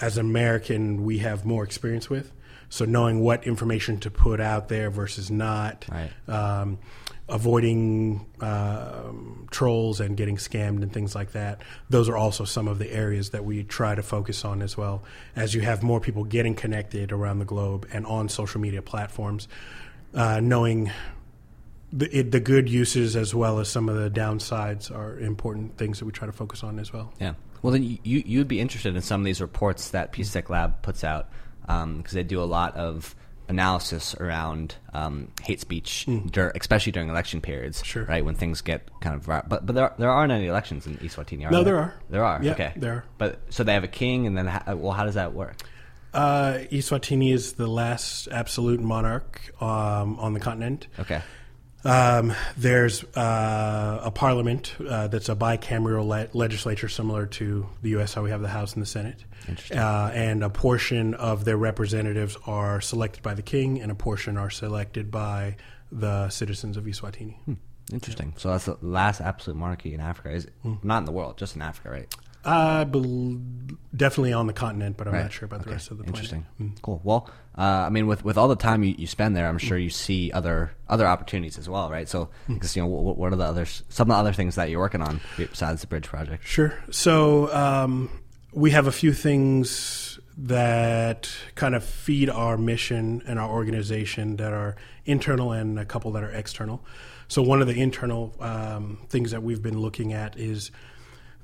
as 0.00 0.18
an 0.18 0.26
American, 0.26 1.04
we 1.04 1.18
have 1.18 1.44
more 1.44 1.64
experience 1.64 2.08
with. 2.10 2.32
So 2.68 2.84
knowing 2.84 3.20
what 3.20 3.46
information 3.46 4.00
to 4.00 4.10
put 4.10 4.40
out 4.40 4.68
there 4.68 4.90
versus 4.90 5.30
not, 5.30 5.86
Right. 5.90 6.10
um, 6.28 6.78
avoiding 7.28 8.26
um, 8.40 9.46
trolls 9.50 9.98
and 10.00 10.16
getting 10.16 10.36
scammed 10.36 10.82
and 10.82 10.92
things 10.92 11.14
like 11.14 11.32
that. 11.32 11.60
Those 11.88 12.08
are 12.08 12.16
also 12.16 12.44
some 12.44 12.68
of 12.68 12.78
the 12.78 12.92
areas 12.92 13.30
that 13.30 13.44
we 13.44 13.64
try 13.64 13.94
to 13.94 14.02
focus 14.02 14.44
on 14.44 14.60
as 14.60 14.76
well. 14.76 15.02
As 15.34 15.54
you 15.54 15.62
have 15.62 15.82
more 15.82 16.00
people 16.00 16.24
getting 16.24 16.54
connected 16.54 17.12
around 17.12 17.38
the 17.38 17.44
globe 17.46 17.88
and 17.92 18.04
on 18.06 18.28
social 18.28 18.60
media 18.60 18.82
platforms, 18.82 19.48
uh, 20.12 20.40
knowing 20.40 20.90
the, 21.92 22.18
it, 22.18 22.30
the 22.30 22.40
good 22.40 22.68
uses 22.68 23.16
as 23.16 23.34
well 23.34 23.58
as 23.58 23.68
some 23.68 23.88
of 23.88 23.96
the 23.96 24.10
downsides 24.10 24.94
are 24.94 25.18
important 25.18 25.78
things 25.78 26.00
that 26.00 26.04
we 26.04 26.12
try 26.12 26.26
to 26.26 26.32
focus 26.32 26.62
on 26.62 26.78
as 26.78 26.92
well. 26.92 27.12
Yeah. 27.20 27.34
Well, 27.64 27.72
then 27.72 27.82
you 27.82 27.98
you'd 28.26 28.46
be 28.46 28.60
interested 28.60 28.94
in 28.94 29.00
some 29.00 29.22
of 29.22 29.24
these 29.24 29.40
reports 29.40 29.88
that 29.92 30.12
PSTEC 30.12 30.50
Lab 30.50 30.82
puts 30.82 31.02
out 31.02 31.30
because 31.62 32.12
they 32.12 32.22
do 32.22 32.42
a 32.42 32.44
lot 32.44 32.76
of 32.76 33.14
analysis 33.48 34.14
around 34.16 34.74
um, 34.92 35.28
hate 35.42 35.60
speech, 35.60 36.06
dur- 36.30 36.52
especially 36.54 36.92
during 36.92 37.08
election 37.08 37.40
periods. 37.40 37.82
Sure. 37.82 38.04
Right 38.04 38.22
when 38.22 38.34
things 38.34 38.60
get 38.60 38.88
kind 39.00 39.16
of 39.16 39.24
but 39.48 39.64
but 39.64 39.74
there 39.74 39.94
there 39.96 40.10
aren't 40.10 40.30
any 40.30 40.46
elections 40.46 40.86
in 40.86 40.98
Eswatini. 40.98 41.46
Are 41.46 41.50
No, 41.50 41.64
there? 41.64 41.72
there 41.72 41.80
are. 41.80 41.94
There 42.10 42.24
are. 42.24 42.42
Yeah, 42.42 42.52
okay. 42.52 42.72
there 42.76 42.92
are. 42.92 43.04
But 43.16 43.40
so 43.48 43.64
they 43.64 43.72
have 43.72 43.84
a 43.84 43.88
king, 43.88 44.26
and 44.26 44.36
then 44.36 44.46
ha- 44.46 44.74
well, 44.74 44.92
how 44.92 45.04
does 45.06 45.14
that 45.14 45.32
work? 45.32 45.56
Uh, 46.12 46.58
Eswatini 46.70 47.32
is 47.32 47.54
the 47.54 47.66
last 47.66 48.28
absolute 48.28 48.80
monarch 48.80 49.40
um, 49.62 50.18
on 50.20 50.34
the 50.34 50.40
continent. 50.40 50.86
Okay. 51.00 51.22
Um, 51.84 52.32
there's 52.56 53.04
uh, 53.16 54.00
a 54.02 54.10
parliament 54.10 54.74
uh, 54.88 55.08
that's 55.08 55.28
a 55.28 55.36
bicameral 55.36 56.06
le- 56.06 56.28
legislature 56.32 56.88
similar 56.88 57.26
to 57.26 57.66
the 57.82 57.90
U.S., 57.90 58.14
how 58.14 58.22
we 58.22 58.30
have 58.30 58.40
the 58.40 58.48
House 58.48 58.72
and 58.74 58.82
the 58.82 58.86
Senate. 58.86 59.24
Interesting. 59.48 59.78
Uh, 59.78 60.10
and 60.14 60.42
a 60.42 60.48
portion 60.50 61.12
of 61.14 61.44
their 61.44 61.56
representatives 61.58 62.36
are 62.46 62.80
selected 62.80 63.22
by 63.22 63.34
the 63.34 63.42
king, 63.42 63.80
and 63.82 63.92
a 63.92 63.94
portion 63.94 64.36
are 64.38 64.48
selected 64.50 65.10
by 65.10 65.56
the 65.92 66.28
citizens 66.30 66.76
of 66.78 66.84
Eswatini. 66.84 67.36
Interesting. 67.92 68.32
So 68.38 68.48
that's 68.50 68.64
the 68.64 68.78
last 68.80 69.20
absolute 69.20 69.56
monarchy 69.58 69.92
in 69.92 70.00
Africa. 70.00 70.30
Is 70.30 70.48
Hmm. 70.62 70.74
not 70.82 70.98
in 70.98 71.04
the 71.04 71.12
world, 71.12 71.36
just 71.36 71.54
in 71.54 71.60
Africa, 71.62 71.90
right? 71.90 72.16
I 72.44 72.84
bel 72.84 73.38
definitely 73.96 74.32
on 74.32 74.46
the 74.46 74.52
continent, 74.52 74.96
but 74.96 75.06
I'm 75.06 75.14
Right. 75.14 75.22
not 75.22 75.32
sure 75.32 75.46
about 75.46 75.64
the 75.64 75.70
rest 75.70 75.90
of 75.90 75.98
the 75.98 76.04
Interesting. 76.04 76.44
planet. 76.56 76.74
Mm. 76.76 76.82
Cool. 76.82 77.00
Well, 77.04 77.30
uh, 77.56 77.62
I 77.86 77.90
mean, 77.90 78.06
with 78.06 78.24
with 78.24 78.36
all 78.36 78.48
the 78.48 78.56
time 78.56 78.82
you, 78.82 78.94
you 78.98 79.06
spend 79.06 79.36
there, 79.36 79.46
I'm 79.48 79.58
sure 79.58 79.78
you 79.78 79.90
see 79.90 80.32
other 80.32 80.72
other 80.88 81.06
opportunities 81.06 81.58
as 81.58 81.68
well, 81.68 81.90
right? 81.90 82.08
So, 82.08 82.28
Mm. 82.48 82.54
because 82.54 82.74
you 82.76 82.82
know, 82.82 82.88
what, 82.88 83.16
what 83.16 83.32
are 83.32 83.36
the 83.36 83.44
others? 83.44 83.82
Some 83.88 84.10
of 84.10 84.14
the 84.16 84.18
other 84.20 84.32
things 84.32 84.56
that 84.56 84.68
you're 84.70 84.80
working 84.80 85.00
on 85.02 85.20
besides 85.36 85.80
the 85.80 85.86
bridge 85.86 86.06
project? 86.08 86.46
Sure. 86.46 86.74
So 86.90 87.54
um, 87.54 88.10
we 88.52 88.72
have 88.72 88.86
a 88.86 88.92
few 88.92 89.12
things 89.12 90.18
that 90.36 91.30
kind 91.54 91.74
of 91.76 91.84
feed 91.84 92.28
our 92.28 92.56
mission 92.58 93.22
and 93.26 93.38
our 93.38 93.48
organization 93.48 94.36
that 94.36 94.52
are 94.52 94.74
internal 95.04 95.52
and 95.52 95.78
a 95.78 95.84
couple 95.84 96.10
that 96.12 96.24
are 96.24 96.30
external. 96.32 96.84
So 97.28 97.40
one 97.40 97.60
of 97.60 97.68
the 97.68 97.80
internal 97.80 98.34
um, 98.40 98.98
things 99.08 99.30
that 99.30 99.42
we've 99.44 99.62
been 99.62 99.78
looking 99.80 100.12
at 100.12 100.36
is 100.36 100.70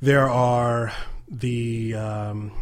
there 0.00 0.28
are 0.28 0.92
the 1.28 1.94
um, 1.94 2.52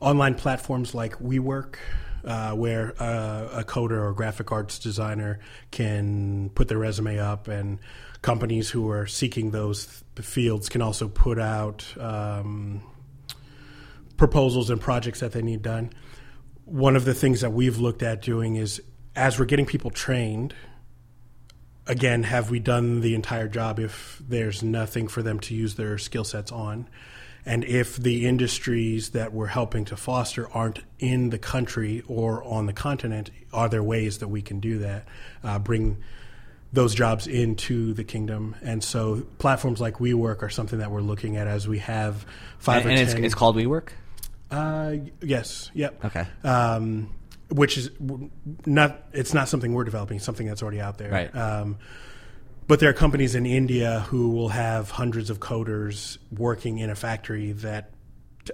online 0.00 0.34
platforms 0.34 0.94
like 0.94 1.18
Upwork, 1.18 1.76
uh, 2.24 2.52
where 2.52 2.94
uh, 3.00 3.48
a 3.52 3.64
coder 3.64 4.02
or 4.02 4.12
graphic 4.12 4.52
arts 4.52 4.78
designer 4.78 5.40
can 5.70 6.50
put 6.50 6.68
their 6.68 6.78
resume 6.78 7.18
up, 7.18 7.48
and 7.48 7.78
companies 8.22 8.70
who 8.70 8.90
are 8.90 9.06
seeking 9.06 9.50
those 9.50 10.02
fields 10.16 10.68
can 10.68 10.82
also 10.82 11.08
put 11.08 11.38
out 11.38 11.86
um, 11.98 12.82
proposals 14.16 14.70
and 14.70 14.80
projects 14.80 15.20
that 15.20 15.32
they 15.32 15.42
need 15.42 15.62
done. 15.62 15.92
One 16.64 16.96
of 16.96 17.04
the 17.04 17.14
things 17.14 17.40
that 17.40 17.52
we've 17.52 17.78
looked 17.78 18.02
at 18.02 18.20
doing 18.20 18.56
is 18.56 18.82
as 19.16 19.38
we're 19.38 19.46
getting 19.46 19.66
people 19.66 19.90
trained, 19.90 20.54
again, 21.88 22.22
have 22.22 22.50
we 22.50 22.60
done 22.60 23.00
the 23.00 23.14
entire 23.14 23.48
job 23.48 23.80
if 23.80 24.22
there's 24.28 24.62
nothing 24.62 25.08
for 25.08 25.22
them 25.22 25.40
to 25.40 25.54
use 25.54 25.74
their 25.74 25.98
skill 25.98 26.24
sets 26.24 26.52
on? 26.52 26.88
And 27.46 27.64
if 27.64 27.96
the 27.96 28.26
industries 28.26 29.10
that 29.10 29.32
we're 29.32 29.46
helping 29.46 29.86
to 29.86 29.96
foster 29.96 30.48
aren't 30.52 30.80
in 30.98 31.30
the 31.30 31.38
country 31.38 32.02
or 32.06 32.44
on 32.44 32.66
the 32.66 32.74
continent, 32.74 33.30
are 33.52 33.70
there 33.70 33.82
ways 33.82 34.18
that 34.18 34.28
we 34.28 34.42
can 34.42 34.60
do 34.60 34.80
that? 34.80 35.08
Uh, 35.42 35.58
bring 35.58 35.96
those 36.72 36.94
jobs 36.94 37.26
into 37.26 37.94
the 37.94 38.04
kingdom. 38.04 38.54
And 38.60 38.84
so 38.84 39.22
platforms 39.38 39.80
like 39.80 39.94
Upwork 39.94 40.42
are 40.42 40.50
something 40.50 40.80
that 40.80 40.90
we're 40.90 41.00
looking 41.00 41.38
at 41.38 41.46
as 41.46 41.66
we 41.66 41.78
have 41.78 42.26
five 42.58 42.82
and, 42.82 42.86
or 42.86 42.90
and 42.90 43.08
ten. 43.08 43.16
it's, 43.16 43.26
it's 43.26 43.34
called 43.34 43.56
Upwork. 43.56 43.90
Uh, 44.50 44.96
yes. 45.22 45.70
Yep. 45.72 46.04
Okay. 46.04 46.26
Um, 46.44 47.10
which 47.50 47.78
is 47.78 47.90
not. 48.66 49.04
It's 49.12 49.34
not 49.34 49.48
something 49.48 49.72
we're 49.72 49.84
developing. 49.84 50.16
It's 50.16 50.26
something 50.26 50.46
that's 50.46 50.62
already 50.62 50.80
out 50.80 50.98
there. 50.98 51.10
Right. 51.10 51.34
Um, 51.34 51.78
but 52.66 52.80
there 52.80 52.90
are 52.90 52.94
companies 52.94 53.34
in 53.34 53.46
India 53.46 54.00
who 54.08 54.28
will 54.30 54.50
have 54.50 54.90
hundreds 54.90 55.30
of 55.30 55.40
coders 55.40 56.18
working 56.30 56.78
in 56.78 56.90
a 56.90 56.94
factory 56.94 57.52
that 57.52 57.92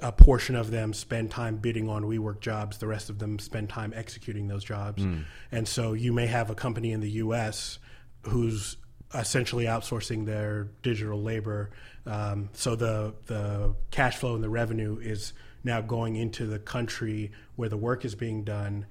a 0.00 0.12
portion 0.12 0.54
of 0.54 0.70
them 0.70 0.92
spend 0.92 1.30
time 1.30 1.56
bidding 1.56 1.88
on 1.88 2.04
Upwork 2.04 2.40
jobs. 2.40 2.78
The 2.78 2.86
rest 2.86 3.10
of 3.10 3.18
them 3.18 3.38
spend 3.38 3.70
time 3.70 3.92
executing 3.94 4.46
those 4.46 4.64
jobs. 4.64 5.02
And 5.50 5.66
so 5.66 5.92
you 5.92 6.12
may 6.12 6.26
have 6.26 6.50
a 6.50 6.54
company 6.54 6.92
in 6.92 7.00
the 7.00 7.10
U.S. 7.10 7.78
who's 8.22 8.76
essentially 9.14 9.64
outsourcing 9.64 10.26
their 10.26 10.68
digital 10.82 11.20
labor. 11.20 11.70
Um, 12.06 12.50
so 12.52 12.76
the 12.76 13.14
the 13.26 13.74
cash 13.90 14.16
flow 14.16 14.34
and 14.34 14.44
the 14.44 14.48
revenue 14.48 14.98
is 15.00 15.32
now 15.64 15.80
going 15.80 16.16
into 16.16 16.46
the 16.46 16.58
country 16.58 17.32
where 17.56 17.68
the 17.68 17.76
work 17.76 18.04
is 18.04 18.14
being 18.14 18.44
done, 18.44 18.86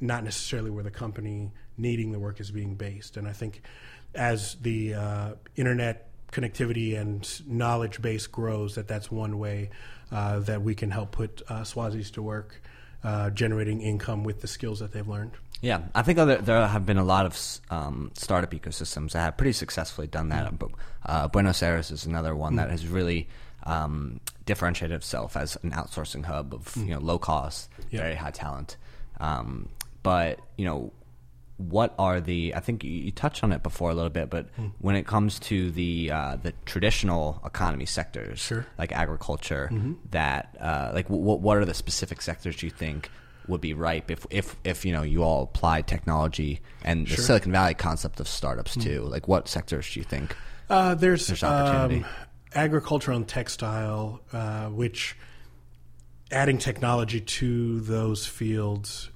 not 0.00 0.24
necessarily 0.24 0.70
where 0.70 0.84
the 0.84 0.90
company 0.90 1.50
needing 1.76 2.12
the 2.12 2.18
work 2.18 2.40
is 2.40 2.50
being 2.50 2.76
based. 2.76 3.16
And 3.16 3.28
I 3.28 3.32
think 3.32 3.62
as 4.14 4.54
the 4.62 4.94
uh, 4.94 5.32
internet 5.56 6.08
connectivity 6.30 6.98
and 6.98 7.28
knowledge 7.46 8.00
base 8.00 8.26
grows, 8.26 8.76
that 8.76 8.88
that's 8.88 9.10
one 9.10 9.38
way 9.38 9.70
uh, 10.10 10.38
that 10.40 10.62
we 10.62 10.74
can 10.74 10.90
help 10.90 11.12
put 11.12 11.42
uh, 11.48 11.60
Swazis 11.62 12.10
to 12.12 12.22
work, 12.22 12.60
uh, 13.04 13.30
generating 13.30 13.80
income 13.80 14.24
with 14.24 14.40
the 14.40 14.48
skills 14.48 14.78
that 14.78 14.92
they've 14.92 15.08
learned. 15.08 15.32
Yeah, 15.60 15.82
I 15.94 16.02
think 16.02 16.16
there, 16.16 16.38
there 16.38 16.66
have 16.66 16.84
been 16.84 16.98
a 16.98 17.04
lot 17.04 17.24
of 17.24 17.60
um, 17.70 18.10
startup 18.14 18.50
ecosystems 18.50 19.12
that 19.12 19.20
have 19.20 19.36
pretty 19.36 19.52
successfully 19.52 20.08
done 20.08 20.28
that. 20.30 20.58
But 20.58 20.70
uh, 21.06 21.28
Buenos 21.28 21.62
Aires 21.62 21.92
is 21.92 22.04
another 22.04 22.34
one 22.34 22.56
that 22.56 22.68
has 22.70 22.86
really 22.86 23.28
um, 23.64 24.20
differentiated 24.44 24.94
itself 24.96 25.36
as 25.36 25.56
an 25.62 25.70
outsourcing 25.72 26.24
hub 26.24 26.54
of 26.54 26.76
you 26.76 26.86
know 26.94 26.98
low 27.00 27.18
cost, 27.18 27.68
Yeah. 27.90 28.00
very 28.00 28.14
high 28.14 28.30
talent. 28.30 28.76
Um, 29.20 29.68
but 30.02 30.40
you 30.56 30.64
know, 30.64 30.92
what 31.58 31.94
are 31.98 32.20
the? 32.20 32.54
I 32.56 32.60
think 32.60 32.82
you, 32.82 33.10
touched 33.12 33.44
on 33.44 33.52
it 33.52 33.62
before 33.62 33.90
a 33.90 33.94
little 33.94 34.10
bit, 34.10 34.30
but 34.30 34.48
when 34.80 34.96
it 34.96 35.06
comes 35.06 35.38
to 35.40 35.70
the 35.70 36.10
uh, 36.10 36.36
the 36.42 36.52
traditional 36.64 37.40
economy 37.44 37.86
sectors, 37.86 38.40
Sure. 38.40 38.66
like 38.78 38.90
agriculture, 38.92 39.70
that 40.10 40.56
uh, 40.60 40.90
like 40.92 41.08
what 41.08 41.40
what 41.40 41.56
are 41.58 41.64
the 41.64 41.74
specific 41.74 42.20
sectors 42.20 42.62
you 42.62 42.70
think 42.70 43.10
would 43.48 43.60
be 43.60 43.74
ripe 43.74 44.10
if 44.10 44.26
if 44.30 44.56
if 44.64 44.84
you 44.84 44.92
know 44.92 45.02
you 45.02 45.22
all 45.22 45.42
apply 45.44 45.82
technology 45.82 46.60
and 46.84 47.06
the 47.06 47.14
Sure. 47.14 47.24
Silicon 47.24 47.52
Valley 47.52 47.74
concept 47.74 48.18
of 48.18 48.26
startups 48.26 48.74
too? 48.74 49.02
Like 49.02 49.28
what 49.28 49.46
sectors 49.46 49.92
do 49.92 50.00
you 50.00 50.04
think? 50.04 50.34
Uh, 50.68 50.94
there's 50.96 51.26
There's 51.28 51.44
opportunity. 51.44 51.98
Um, 52.04 52.10
agriculture 52.54 53.12
and 53.12 53.26
textile, 53.26 54.20
uh, 54.32 54.66
which 54.66 55.16
adding 56.30 56.58
technology 56.58 57.20
to 57.20 57.80
those 57.80 58.26
fields, 58.26 59.10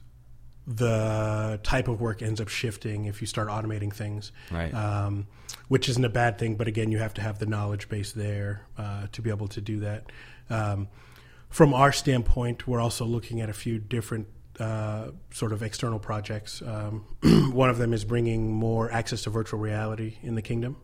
the 0.66 1.60
type 1.62 1.88
of 1.88 2.00
work 2.00 2.22
ends 2.22 2.40
up 2.40 2.48
shifting 2.48 3.06
if 3.06 3.20
you 3.20 3.26
start 3.26 3.48
automating 3.48 3.92
things. 3.92 4.32
Right. 4.50 4.72
Um, 4.74 5.26
which 5.68 5.88
isn't 5.88 6.04
a 6.04 6.08
bad 6.08 6.38
thing, 6.38 6.54
but 6.56 6.68
again, 6.68 6.92
you 6.92 6.98
have 6.98 7.14
to 7.14 7.20
have 7.20 7.38
the 7.38 7.46
knowledge 7.46 7.88
base 7.88 8.12
there 8.12 8.66
uh, 8.78 9.06
to 9.12 9.22
be 9.22 9.30
able 9.30 9.48
to 9.48 9.60
do 9.60 9.80
that. 9.80 10.04
Um, 10.48 10.88
from 11.48 11.74
our 11.74 11.92
standpoint, 11.92 12.68
we're 12.68 12.80
also 12.80 13.04
looking 13.04 13.40
at 13.40 13.48
a 13.48 13.52
few 13.52 13.78
different 13.78 14.28
uh, 14.60 15.08
sort 15.32 15.52
of 15.52 15.62
external 15.62 15.98
projects. 15.98 16.62
Um, 16.62 17.04
one 17.52 17.68
of 17.68 17.78
them 17.78 17.92
is 17.92 18.04
bringing 18.04 18.52
more 18.52 18.90
access 18.90 19.22
to 19.22 19.30
virtual 19.30 19.60
reality 19.60 20.18
in 20.22 20.34
the 20.34 20.42
kingdom. 20.42 20.76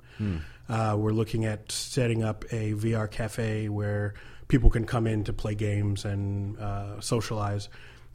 Uh, 0.69 0.97
we're 0.99 1.13
looking 1.13 1.45
at 1.45 1.71
setting 1.71 2.23
up 2.23 2.45
a 2.53 2.73
VR 2.73 3.11
cafe 3.11 3.69
where 3.69 4.15
people 4.49 4.71
can 4.71 4.85
come 4.85 5.07
in 5.07 5.25
to 5.25 5.33
play 5.33 5.55
games 5.55 6.05
and 6.05 6.59
uh, 6.59 7.01
socialize. 7.01 7.69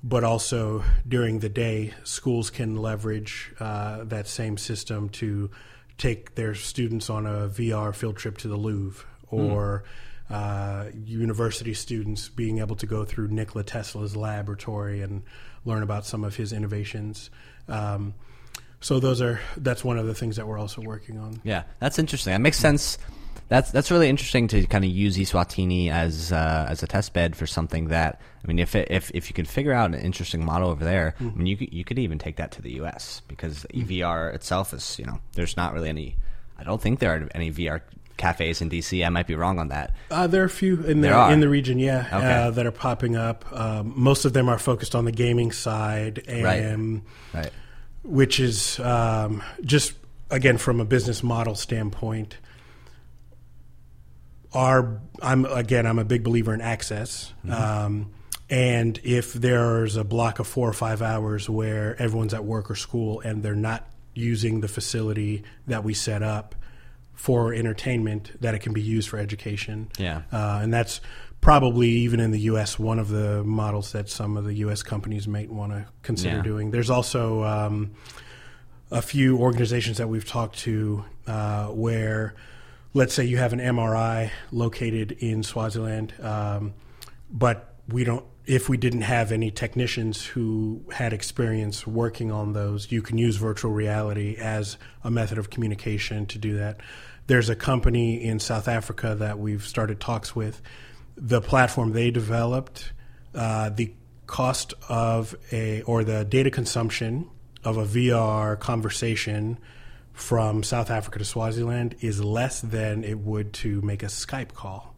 But 0.04 0.24
also 0.24 0.84
during 1.08 1.40
the 1.40 1.50
day, 1.50 1.94
schools 2.04 2.50
can 2.50 2.76
leverage 2.76 3.54
uh, 3.60 4.04
that 4.06 4.28
same 4.28 4.58
system 4.58 5.10
to 5.10 5.50
take 5.98 6.36
their 6.36 6.54
students 6.54 7.10
on 7.10 7.26
a 7.26 7.50
VR 7.50 7.94
field 7.94 8.18
trip 8.18 8.38
to 8.40 8.48
the 8.48 8.56
Louvre 8.56 9.04
or 9.30 9.84
uh, 10.30 10.86
university 11.06 11.74
students 11.74 12.30
being 12.30 12.60
able 12.60 12.76
to 12.76 12.86
go 12.86 13.06
through 13.06 13.30
Nikola 13.30 13.64
Tesla's 13.64 14.16
laboratory 14.16 15.02
and 15.02 15.24
learn 15.66 15.84
about 15.84 16.06
some 16.06 16.24
of 16.24 16.36
his 16.36 16.54
innovations. 16.54 17.30
Um, 17.68 18.14
so 18.82 19.00
those 19.00 19.22
are 19.22 19.40
that's 19.58 19.84
one 19.84 19.98
of 19.98 20.06
the 20.08 20.14
things 20.14 20.36
that 20.38 20.48
we're 20.48 20.60
also 20.60 20.82
working 20.82 21.18
on. 21.18 21.40
Yeah, 21.44 21.64
that's 21.80 22.00
interesting. 22.00 22.34
That 22.34 22.42
makes 22.42 22.58
sense. 22.58 22.98
That's 23.50 23.72
that's 23.72 23.92
really 23.92 24.10
interesting 24.10 24.48
to 24.50 24.66
kind 24.68 24.84
of 24.84 24.92
use 24.92 25.16
Eswatini 25.18 25.90
as 25.90 26.32
uh, 26.34 26.66
as 26.70 26.84
a 26.84 26.88
test 26.88 27.14
bed 27.14 27.36
for 27.36 27.48
something 27.48 27.88
that 27.88 28.20
I 28.44 28.48
mean, 28.48 28.60
if 28.60 28.76
it, 28.76 28.90
if 28.92 29.10
if 29.14 29.30
you 29.30 29.34
could 29.34 29.48
figure 29.48 29.72
out 29.72 29.94
an 29.94 30.00
interesting 30.02 30.44
model 30.44 30.70
over 30.70 30.84
there, 30.84 31.16
I 31.20 31.24
mean, 31.24 31.48
you 31.48 31.56
could, 31.56 31.74
you 31.74 31.86
could 31.86 31.98
even 31.98 32.20
take 32.20 32.36
that 32.38 32.52
to 32.54 32.62
the 32.62 32.72
U.S. 32.74 33.22
because 33.30 33.66
EVR 33.74 34.34
itself 34.36 34.74
is 34.74 35.00
you 35.00 35.06
know 35.06 35.20
there's 35.34 35.56
not 35.56 35.74
really 35.74 35.88
any. 35.90 36.18
I 36.60 36.64
don't 36.64 36.82
think 36.82 37.00
there 37.00 37.14
are 37.14 37.30
any 37.34 37.52
VR 37.52 37.82
cafes 38.18 38.62
in 38.62 38.70
DC. 38.70 39.06
I 39.06 39.10
might 39.10 39.28
be 39.28 39.36
wrong 39.36 39.60
on 39.60 39.70
that. 39.70 39.96
Uh, 40.12 40.28
there 40.28 40.42
are 40.42 40.46
a 40.46 40.50
few 40.50 40.84
in 40.84 41.00
the 41.02 41.30
in 41.32 41.40
the 41.40 41.48
region, 41.48 41.80
yeah, 41.80 42.06
Okay. 42.12 42.34
uh, 42.34 42.52
that 42.52 42.66
are 42.66 42.72
popping 42.72 43.16
up. 43.16 43.46
Um, 43.54 43.94
most 43.96 44.26
of 44.26 44.34
them 44.34 44.50
are 44.50 44.60
focused 44.60 44.94
on 44.94 45.06
the 45.06 45.12
gaming 45.14 45.54
side, 45.54 46.24
Right. 46.28 46.64
and 46.64 47.04
Right. 47.34 47.52
Which 48.08 48.40
is 48.40 48.80
um, 48.80 49.44
just 49.62 49.94
again 50.30 50.58
from 50.58 50.80
a 50.80 50.86
business 50.86 51.22
model 51.22 51.56
standpoint. 51.56 52.38
Our 54.54 55.02
I'm 55.22 55.46
again 55.46 55.86
I'm 55.86 56.00
a 56.00 56.06
big 56.06 56.24
believer 56.24 56.54
in 56.54 56.62
access, 56.62 57.34
um, 57.50 58.14
and 58.50 59.00
if 59.04 59.34
there's 59.34 59.98
a 59.98 60.04
block 60.04 60.40
of 60.40 60.48
four 60.48 60.70
or 60.70 60.74
five 60.74 61.02
hours 61.02 61.50
where 61.50 62.02
everyone's 62.02 62.34
at 62.34 62.46
work 62.46 62.72
or 62.72 62.76
school 62.76 63.20
and 63.20 63.44
they're 63.44 63.56
not 63.56 63.88
using 64.14 64.62
the 64.62 64.68
facility 64.68 65.44
that 65.68 65.84
we 65.84 65.94
set 65.94 66.24
up 66.24 66.56
for 67.14 67.54
entertainment, 67.54 68.40
that 68.42 68.56
it 68.56 68.60
can 68.60 68.74
be 68.74 68.82
used 68.82 69.10
for 69.10 69.18
education. 69.18 69.90
Yeah. 69.98 70.22
Uh, 70.32 70.60
and 70.62 70.74
that's 70.74 71.02
probably 71.48 71.88
even 71.88 72.20
in 72.20 72.32
the 72.32 72.42
U.S. 72.52 72.78
one 72.78 73.00
of 73.00 73.08
the 73.08 73.42
models 73.46 73.94
that 73.94 74.10
some 74.10 74.36
of 74.36 74.44
the 74.44 74.56
U.S. 74.56 74.84
companies 74.84 75.30
might 75.30 75.50
want 75.50 75.72
to 75.72 75.86
consider 76.02 76.36
Yeah. 76.36 76.42
doing. 76.44 76.72
There's 76.72 76.90
also 76.90 77.42
um, 77.46 77.92
a 78.92 79.02
few 79.02 79.38
organizations 79.38 79.98
that 80.00 80.10
we've 80.10 80.28
talked 80.28 80.58
to 80.60 81.06
uh, 81.26 81.68
where, 81.68 82.36
let's 82.94 83.14
say, 83.14 83.24
you 83.24 83.38
have 83.38 83.54
an 83.54 83.60
MRI 83.60 84.30
located 84.52 85.14
in 85.14 85.42
Swaziland, 85.42 86.14
um, 86.22 86.74
but 87.32 87.76
we 87.88 88.04
don't. 88.04 88.26
If 88.46 88.68
we 88.68 88.76
didn't 88.76 89.04
have 89.04 89.32
any 89.32 89.50
technicians 89.50 90.26
who 90.26 90.84
had 90.92 91.14
experience 91.14 91.88
working 91.88 92.30
on 92.30 92.52
those, 92.52 92.92
you 92.92 93.02
can 93.02 93.18
use 93.18 93.38
virtual 93.38 93.72
reality 93.72 94.36
as 94.38 94.78
a 95.02 95.10
method 95.10 95.38
of 95.38 95.50
communication 95.50 96.26
to 96.26 96.38
do 96.38 96.58
that. 96.58 96.82
There's 97.28 97.48
a 97.50 97.56
company 97.56 98.22
in 98.22 98.40
South 98.40 98.68
Africa 98.68 99.16
that 99.16 99.40
we've 99.40 99.66
started 99.66 100.02
talks 100.02 100.36
with. 100.36 100.62
The 101.18 101.42
platform 101.42 101.94
they 101.94 102.12
developed, 102.12 102.94
uh, 103.34 103.70
the 103.70 103.94
cost 104.28 104.74
of 104.88 105.36
a 105.52 105.82
or 105.84 106.04
the 106.04 106.24
data 106.24 106.52
consumption 106.52 107.30
of 107.64 107.78
a 107.78 107.86
VR 107.86 108.60
conversation 108.60 109.58
from 110.14 110.64
South 110.64 110.90
Africa 110.90 111.20
to 111.20 111.26
Swaziland 111.26 111.96
is 112.02 112.24
less 112.24 112.62
than 112.62 113.04
it 113.04 113.20
would 113.20 113.54
to 113.54 113.82
make 113.82 114.04
a 114.04 114.08
Skype 114.08 114.54
call. 114.54 114.96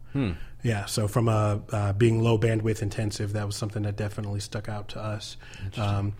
Yeah, 0.62 0.86
so 0.86 1.08
from 1.08 1.28
a 1.28 1.62
uh, 1.72 1.92
being 1.94 2.22
low 2.22 2.38
bandwidth 2.38 2.82
intensive, 2.82 3.32
that 3.32 3.46
was 3.46 3.56
something 3.56 3.82
that 3.84 3.96
definitely 3.96 4.40
stuck 4.40 4.68
out 4.68 4.88
to 4.88 5.00
us. 5.00 5.36
Um, 5.76 6.14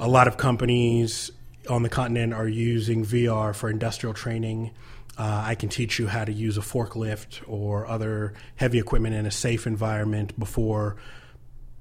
a 0.00 0.08
lot 0.08 0.26
of 0.26 0.36
companies 0.36 1.30
on 1.68 1.82
the 1.82 1.88
continent 1.88 2.32
are 2.32 2.48
using 2.48 3.04
VR 3.04 3.54
for 3.54 3.70
industrial 3.70 4.14
training 4.14 4.72
Uh, 5.16 5.42
I 5.46 5.54
can 5.54 5.68
teach 5.68 5.98
you 5.98 6.06
how 6.08 6.24
to 6.24 6.32
use 6.32 6.58
a 6.58 6.60
forklift 6.60 7.42
or 7.46 7.86
other 7.86 8.34
heavy 8.56 8.78
equipment 8.78 9.14
in 9.14 9.26
a 9.26 9.30
safe 9.30 9.66
environment 9.66 10.38
before 10.38 10.96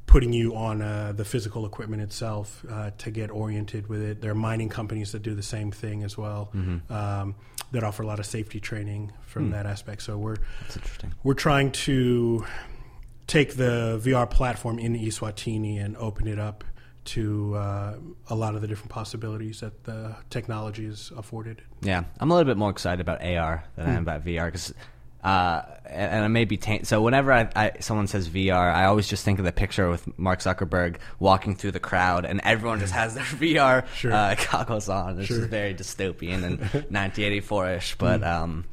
putting 0.06 0.32
you 0.34 0.56
on 0.56 0.82
uh, 0.82 1.12
the 1.16 1.26
physical 1.26 1.66
equipment 1.66 2.02
itself 2.04 2.64
uh, 2.70 2.92
to 3.00 3.10
get 3.10 3.32
oriented 3.32 3.88
with 3.88 4.02
it. 4.02 4.22
There 4.22 4.30
are 4.32 4.36
mining 4.36 4.70
companies 4.70 5.12
that 5.14 5.24
do 5.24 5.34
the 5.34 5.42
same 5.42 5.72
thing 5.72 6.04
as 6.04 6.16
well 6.18 6.52
Mm-hmm. 6.54 6.94
um, 6.94 7.36
that 7.72 7.84
offer 7.84 8.04
a 8.04 8.06
lot 8.06 8.20
of 8.20 8.28
safety 8.28 8.60
training 8.60 9.12
from 9.26 9.46
Hmm. 9.46 9.52
that 9.54 9.66
aspect. 9.66 10.04
So 10.04 10.16
we're 10.18 10.36
That's 10.62 10.76
interesting. 10.76 11.14
we're 11.24 11.34
trying 11.34 11.72
to 11.72 12.46
take 13.26 13.56
the 13.56 14.00
VR 14.04 14.30
platform 14.30 14.78
in 14.78 14.94
Eswatini 14.94 15.84
and 15.84 15.98
open 15.98 16.28
it 16.28 16.38
up 16.38 16.64
to 17.06 17.56
uh, 17.56 17.94
a 18.30 18.36
lot 18.36 18.56
of 18.56 18.62
the 18.62 18.68
different 18.68 18.90
possibilities 18.92 19.60
that 19.60 19.84
the 19.84 20.16
technology 20.30 20.86
is 20.86 21.12
afforded. 21.18 21.62
Yeah, 21.82 22.04
I'm 22.20 22.32
a 22.32 22.34
little 22.36 22.50
bit 22.50 22.58
more 22.58 22.70
excited 22.70 23.02
about 23.02 23.24
AR 23.24 23.64
than 23.76 23.88
I 23.88 23.94
am 23.94 24.04
about 24.04 24.24
VR 24.26 24.46
because, 24.46 24.74
uh, 25.24 25.62
and, 25.86 26.12
and 26.12 26.26
I 26.26 26.28
may 26.28 26.46
be 26.46 26.58
taint. 26.58 26.88
So 26.88 27.02
whenever 27.02 27.32
I, 27.34 27.50
I 27.56 27.72
someone 27.80 28.08
says 28.08 28.30
VR, 28.30 28.74
I 28.74 28.86
always 28.86 29.08
just 29.08 29.26
think 29.26 29.40
of 29.40 29.46
the 29.46 29.52
picture 29.52 29.90
with 29.90 30.18
Mark 30.18 30.40
Zuckerberg 30.40 30.98
walking 31.20 31.56
through 31.56 31.72
the 31.72 31.80
crowd, 31.80 32.26
and 32.26 32.40
everyone 32.44 32.80
just 32.80 32.94
has 32.94 33.16
their 33.16 33.24
VR 33.26 33.86
Sure. 33.96 34.14
uh, 34.14 34.36
goggles 34.52 34.88
on. 34.90 35.20
It's 35.20 35.28
Sure. 35.28 35.38
just 35.40 35.50
very 35.50 35.74
dystopian 35.74 36.44
and 36.44 36.60
1984ish. 36.92 37.98
But 37.98 38.24
um, 38.24 38.66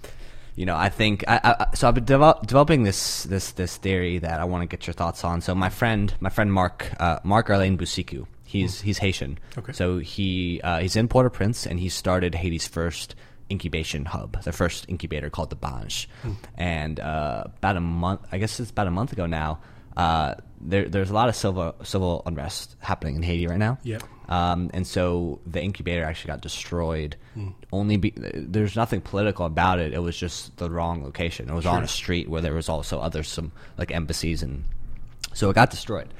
you 0.61 0.66
know, 0.66 0.77
I 0.77 0.90
think 0.90 1.25
I, 1.27 1.40
I, 1.42 1.75
so. 1.75 1.88
I've 1.88 1.94
been 1.94 2.05
develop, 2.05 2.46
developing 2.46 2.83
this 2.83 3.23
this 3.23 3.53
this 3.53 3.79
theory 3.79 4.18
that 4.18 4.40
I 4.40 4.44
want 4.44 4.61
to 4.61 4.66
get 4.66 4.87
your 4.87 4.92
thoughts 4.92 5.25
on. 5.25 5.40
So 5.40 5.55
my 5.55 5.70
friend, 5.70 6.12
my 6.20 6.29
friend 6.29 6.53
Marc 6.53 6.92
uh, 7.01 7.18
Marc 7.25 7.49
Alain 7.49 7.79
Boucicault, 7.79 8.29
he's 8.44 8.83
he's 8.83 8.99
Haitian. 8.99 9.38
Okay. 9.57 9.73
So 9.73 9.96
he 9.96 10.61
uh, 10.62 10.81
he's 10.81 10.96
in 10.96 11.09
Port-au-Prince 11.09 11.64
and 11.64 11.81
he 11.81 11.88
started 11.88 12.35
Haiti's 12.35 12.68
first 12.68 13.14
incubation 13.51 14.05
hub, 14.05 14.42
the 14.42 14.53
first 14.53 14.85
incubator 14.87 15.31
called 15.31 15.49
the 15.49 15.57
Banj. 15.57 16.07
And 16.59 17.01
uh, 17.01 17.44
about 17.46 17.79
a 17.79 17.81
month, 17.81 18.20
I 18.31 18.37
guess 18.37 18.61
it's 18.61 18.70
about 18.70 18.87
a 18.87 18.90
month 18.90 19.14
ago 19.14 19.25
now. 19.25 19.61
Uh, 20.01 20.35
there, 20.63 20.89
there's 20.89 21.11
a 21.11 21.15
lot 21.15 21.29
of 21.29 21.37
civil 21.37 21.75
civil 21.83 22.23
unrest 22.25 22.75
happening 22.81 23.17
in 23.17 23.23
Haiti 23.23 23.47
right 23.47 23.59
now. 23.59 23.79
Yep. 23.83 24.03
Um, 24.31 24.71
and 24.73 24.87
so 24.87 25.41
the 25.47 25.63
incubator 25.63 26.05
actually 26.05 26.29
got 26.29 26.41
destroyed. 26.41 27.17
Only 27.73 27.97
be, 27.97 28.15
there's 28.17 28.77
nothing 28.77 29.01
political 29.03 29.45
about 29.45 29.79
it. 29.79 29.93
It 29.93 29.99
was 29.99 30.17
just 30.17 30.57
the 30.57 30.71
wrong 30.71 31.03
location. 31.05 31.51
It 31.51 31.55
was 31.55 31.67
on 31.67 31.83
a 31.83 31.89
street 31.89 32.31
where 32.31 32.41
there 32.41 32.55
was 32.55 32.69
also 32.69 33.01
other 33.01 33.23
some 33.23 33.53
like 33.77 33.91
embassies 33.91 34.43
and 34.43 34.65
so 35.35 35.51
it 35.51 35.55
got 35.55 35.71
destroyed. 35.71 36.15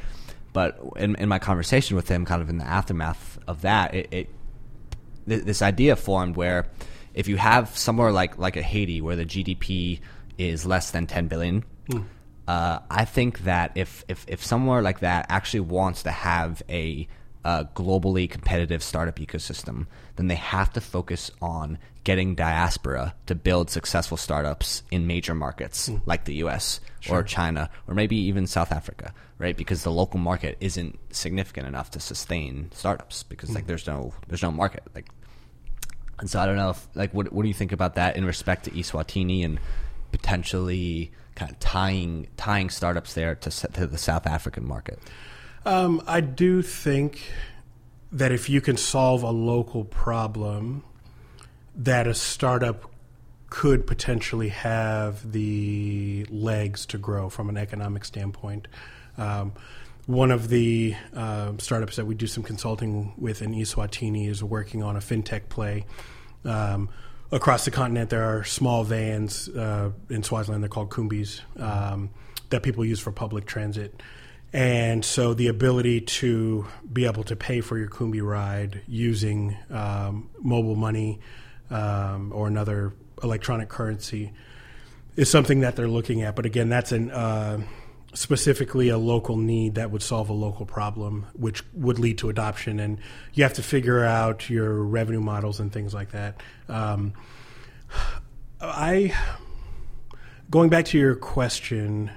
But 0.53 0.79
in, 0.97 1.14
in 1.14 1.29
my 1.29 1.38
conversation 1.38 1.97
with 1.97 2.09
him, 2.09 2.25
kind 2.27 2.43
of 2.43 2.51
in 2.51 2.59
the 2.59 2.66
aftermath 2.66 3.38
of 3.47 3.62
that, 3.62 3.95
it, 3.95 4.09
it 4.11 4.29
th- 5.29 5.45
this 5.45 5.62
idea 5.62 5.97
formed 5.97 6.37
where 6.37 6.66
if 7.14 7.29
you 7.29 7.37
have 7.37 7.79
somewhere 7.79 8.12
like 8.12 8.37
like 8.37 8.57
a 8.57 8.62
Haiti 8.62 9.01
where 9.01 9.16
the 9.16 9.25
GDP 9.25 10.01
is 10.37 10.66
less 10.66 10.90
than 10.90 11.07
10 11.07 11.29
billion, 11.29 11.64
uh, 12.50 12.80
I 12.90 13.04
think 13.04 13.44
that 13.44 13.70
if, 13.76 14.04
if 14.08 14.24
if 14.26 14.44
somewhere 14.44 14.82
like 14.82 15.00
that 15.00 15.26
actually 15.28 15.60
wants 15.60 16.02
to 16.02 16.10
have 16.10 16.64
a 16.68 17.06
uh, 17.44 17.62
globally 17.76 18.28
competitive 18.28 18.82
startup 18.82 19.20
ecosystem, 19.20 19.86
then 20.16 20.26
they 20.26 20.34
have 20.34 20.72
to 20.72 20.80
focus 20.80 21.30
on 21.40 21.78
getting 22.02 22.34
diaspora 22.34 23.14
to 23.26 23.36
build 23.36 23.70
successful 23.70 24.16
startups 24.16 24.82
in 24.90 25.06
major 25.06 25.32
markets 25.32 25.92
like 26.06 26.24
the 26.24 26.34
U.S. 26.46 26.80
or 27.08 27.22
China 27.22 27.70
or 27.86 27.94
maybe 27.94 28.16
even 28.16 28.48
South 28.48 28.72
Africa, 28.72 29.14
right? 29.38 29.56
Because 29.56 29.84
the 29.84 29.92
local 29.92 30.18
market 30.18 30.56
isn't 30.60 30.98
significant 31.14 31.68
enough 31.68 31.92
to 31.92 32.00
sustain 32.00 32.68
startups 32.74 33.22
because 33.22 33.54
like 33.54 33.68
there's 33.68 33.86
no 33.86 34.12
there's 34.26 34.42
no 34.42 34.50
market 34.50 34.82
like 34.92 35.08
and 36.18 36.28
so 36.28 36.40
I 36.40 36.46
don't 36.46 36.56
know 36.56 36.70
if 36.70 36.88
like 36.96 37.14
what 37.14 37.32
what 37.32 37.42
do 37.42 37.48
you 37.48 37.54
think 37.54 37.70
about 37.70 37.94
that 37.94 38.16
in 38.16 38.24
respect 38.24 38.64
to 38.64 38.72
Eswatini 38.72 39.44
and 39.44 39.60
potentially 40.10 41.12
kind 41.40 41.50
of 41.50 41.59
tying 41.59 42.26
tying 42.37 42.68
startups 42.68 43.14
there 43.14 43.35
to 43.35 43.50
to 43.50 43.87
the 43.87 43.96
South 43.96 44.26
African 44.26 44.66
market? 44.66 44.98
Um, 45.64 46.03
I 46.07 46.20
do 46.20 46.61
think 46.61 47.33
that 48.12 48.31
if 48.31 48.50
you 48.50 48.61
can 48.61 48.76
solve 48.76 49.22
a 49.22 49.31
local 49.31 49.85
problem, 49.85 50.85
that 51.74 52.07
a 52.07 52.14
startup 52.14 52.90
could 53.48 53.87
potentially 53.87 54.50
have 54.50 55.33
the 55.33 56.26
legs 56.29 56.85
to 56.87 56.98
grow 56.98 57.31
from 57.31 57.48
an 57.48 57.57
economic 57.57 58.05
standpoint. 58.05 58.68
Um, 59.16 59.53
one 60.07 60.31
of 60.31 60.48
the 60.48 60.94
uh, 61.14 61.53
startups 61.59 61.96
that 61.96 62.07
we 62.07 62.14
do 62.14 62.26
some 62.26 62.42
consulting 62.42 63.14
with 63.16 63.40
in 63.42 63.55
Eswatini 63.55 64.29
is 64.29 64.42
working 64.42 64.83
on 64.83 64.96
a 64.96 65.00
fintech 65.00 65.48
play. 65.48 65.87
Um, 66.44 66.90
across 67.33 67.64
the 67.64 67.71
continent, 67.71 68.11
there 68.11 68.25
are 68.25 68.45
small 68.45 68.85
vans 68.85 69.49
uh, 69.49 69.90
in 70.09 70.23
Swaziland. 70.23 70.62
They're 70.62 70.69
called 70.69 70.90
kombis 70.90 71.40
um, 71.61 72.11
that 72.51 72.62
people 72.62 72.85
use 72.85 73.01
for 73.01 73.12
public 73.12 73.47
transit. 73.47 74.03
And 74.53 75.05
so 75.05 75.33
the 75.33 75.47
ability 75.47 76.01
to 76.01 76.66
be 76.93 77.05
able 77.05 77.23
to 77.25 77.37
pay 77.37 77.61
for 77.61 77.79
your 77.79 77.88
Kombi 77.88 78.21
ride 78.21 78.83
using 78.88 79.57
um, 79.71 80.29
mobile 80.43 80.75
money 80.75 81.21
um, 81.71 82.33
or 82.35 82.49
another 82.49 82.93
electronic 83.23 83.69
currency 83.69 84.33
is 85.14 85.31
something 85.31 85.61
that 85.61 85.77
they're 85.77 85.88
looking 85.88 86.23
at. 86.23 86.35
But 86.35 86.47
again, 86.47 86.69
that's 86.69 86.90
an 86.90 87.12
uh, 87.12 87.61
specifically 88.12 88.88
a 88.88 88.99
local 88.99 89.37
need 89.37 89.77
that 89.77 89.90
would 89.90 90.03
solve 90.03 90.29
a 90.29 90.33
local 90.35 90.66
problem, 90.66 91.27
which 91.35 91.62
would 91.73 91.99
lead 91.99 92.18
to 92.18 92.29
adoption. 92.29 92.81
And 92.81 92.99
you 93.35 93.44
have 93.44 93.55
to 93.55 93.62
figure 93.62 94.05
out 94.05 94.51
your 94.51 94.83
revenue 94.83 95.20
models 95.20 95.61
and 95.61 95.73
things 95.73 95.94
like 95.94 96.11
that. 96.11 96.40
Um, 96.68 97.12
I 98.61 99.14
going 100.51 100.68
back 100.70 100.87
to 100.87 100.99
your 100.99 101.14
question 101.14 102.11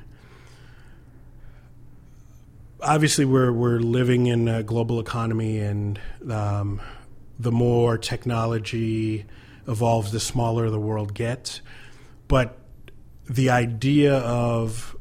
obviously 2.84 3.26
we're 3.26 3.52
we're 3.52 3.80
living 3.80 4.28
in 4.28 4.48
a 4.48 4.62
global 4.62 5.00
economy, 5.00 5.60
and 5.60 6.00
um, 6.30 6.82
the 7.40 7.52
more 7.52 7.98
technology 7.98 9.26
evolves, 9.68 10.12
the 10.12 10.20
smaller 10.20 10.70
the 10.70 10.80
world 10.80 11.14
gets. 11.14 11.62
But 12.28 12.58
the 13.30 13.50
idea 13.50 14.18
of 14.18 14.96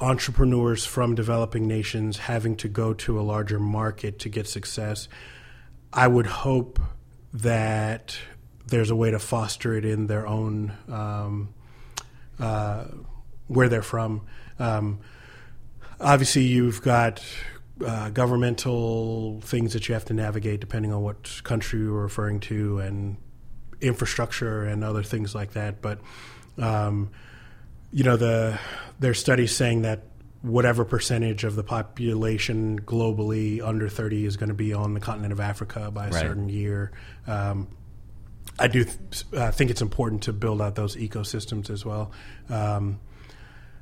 entrepreneurs 0.00 0.84
from 0.86 1.14
developing 1.14 1.68
nations 1.68 2.16
having 2.16 2.56
to 2.56 2.68
go 2.68 2.94
to 2.94 3.20
a 3.20 3.22
larger 3.22 3.58
market 3.58 4.18
to 4.20 4.28
get 4.28 4.48
success, 4.48 5.08
I 5.92 6.08
would 6.08 6.26
hope 6.26 6.80
that 7.32 8.18
there's 8.66 8.90
a 8.90 8.96
way 8.96 9.10
to 9.10 9.18
foster 9.18 9.76
it 9.76 9.84
in 9.84 10.06
their 10.06 10.26
own 10.26 10.72
um, 10.88 11.54
uh, 12.38 12.84
where 13.48 13.68
they're 13.68 13.82
from. 13.82 14.22
Um, 14.58 15.00
obviously 16.00 16.42
you've 16.42 16.82
got 16.82 17.22
uh, 17.84 18.10
governmental 18.10 19.40
things 19.42 19.72
that 19.72 19.88
you 19.88 19.94
have 19.94 20.04
to 20.06 20.14
navigate 20.14 20.60
depending 20.60 20.92
on 20.92 21.02
what 21.02 21.40
country 21.44 21.80
you're 21.80 22.02
referring 22.02 22.40
to 22.40 22.78
and 22.78 23.16
infrastructure 23.80 24.64
and 24.64 24.84
other 24.84 25.02
things 25.02 25.34
like 25.34 25.52
that 25.52 25.80
but 25.80 26.00
um, 26.58 27.10
you 27.92 28.04
know 28.04 28.16
the 28.16 28.58
there's 28.98 29.18
studies 29.18 29.54
saying 29.54 29.82
that 29.82 30.02
whatever 30.42 30.84
percentage 30.84 31.44
of 31.44 31.54
the 31.56 31.62
population 31.64 32.80
globally 32.80 33.60
under 33.62 33.88
30 33.88 34.24
is 34.24 34.36
going 34.36 34.48
to 34.48 34.54
be 34.54 34.72
on 34.72 34.94
the 34.94 35.00
continent 35.00 35.32
of 35.32 35.40
Africa 35.40 35.90
by 35.90 36.06
a 36.06 36.10
Right. 36.10 36.20
certain 36.20 36.48
year 36.48 36.92
um, 37.26 37.68
I 38.58 38.68
do 38.68 38.84
th- 38.84 38.96
uh, 39.34 39.50
think 39.50 39.70
it's 39.70 39.82
important 39.82 40.22
to 40.24 40.32
build 40.32 40.62
out 40.62 40.74
those 40.76 40.96
ecosystems 40.96 41.68
as 41.70 41.84
well 41.84 42.10
um, 42.48 43.00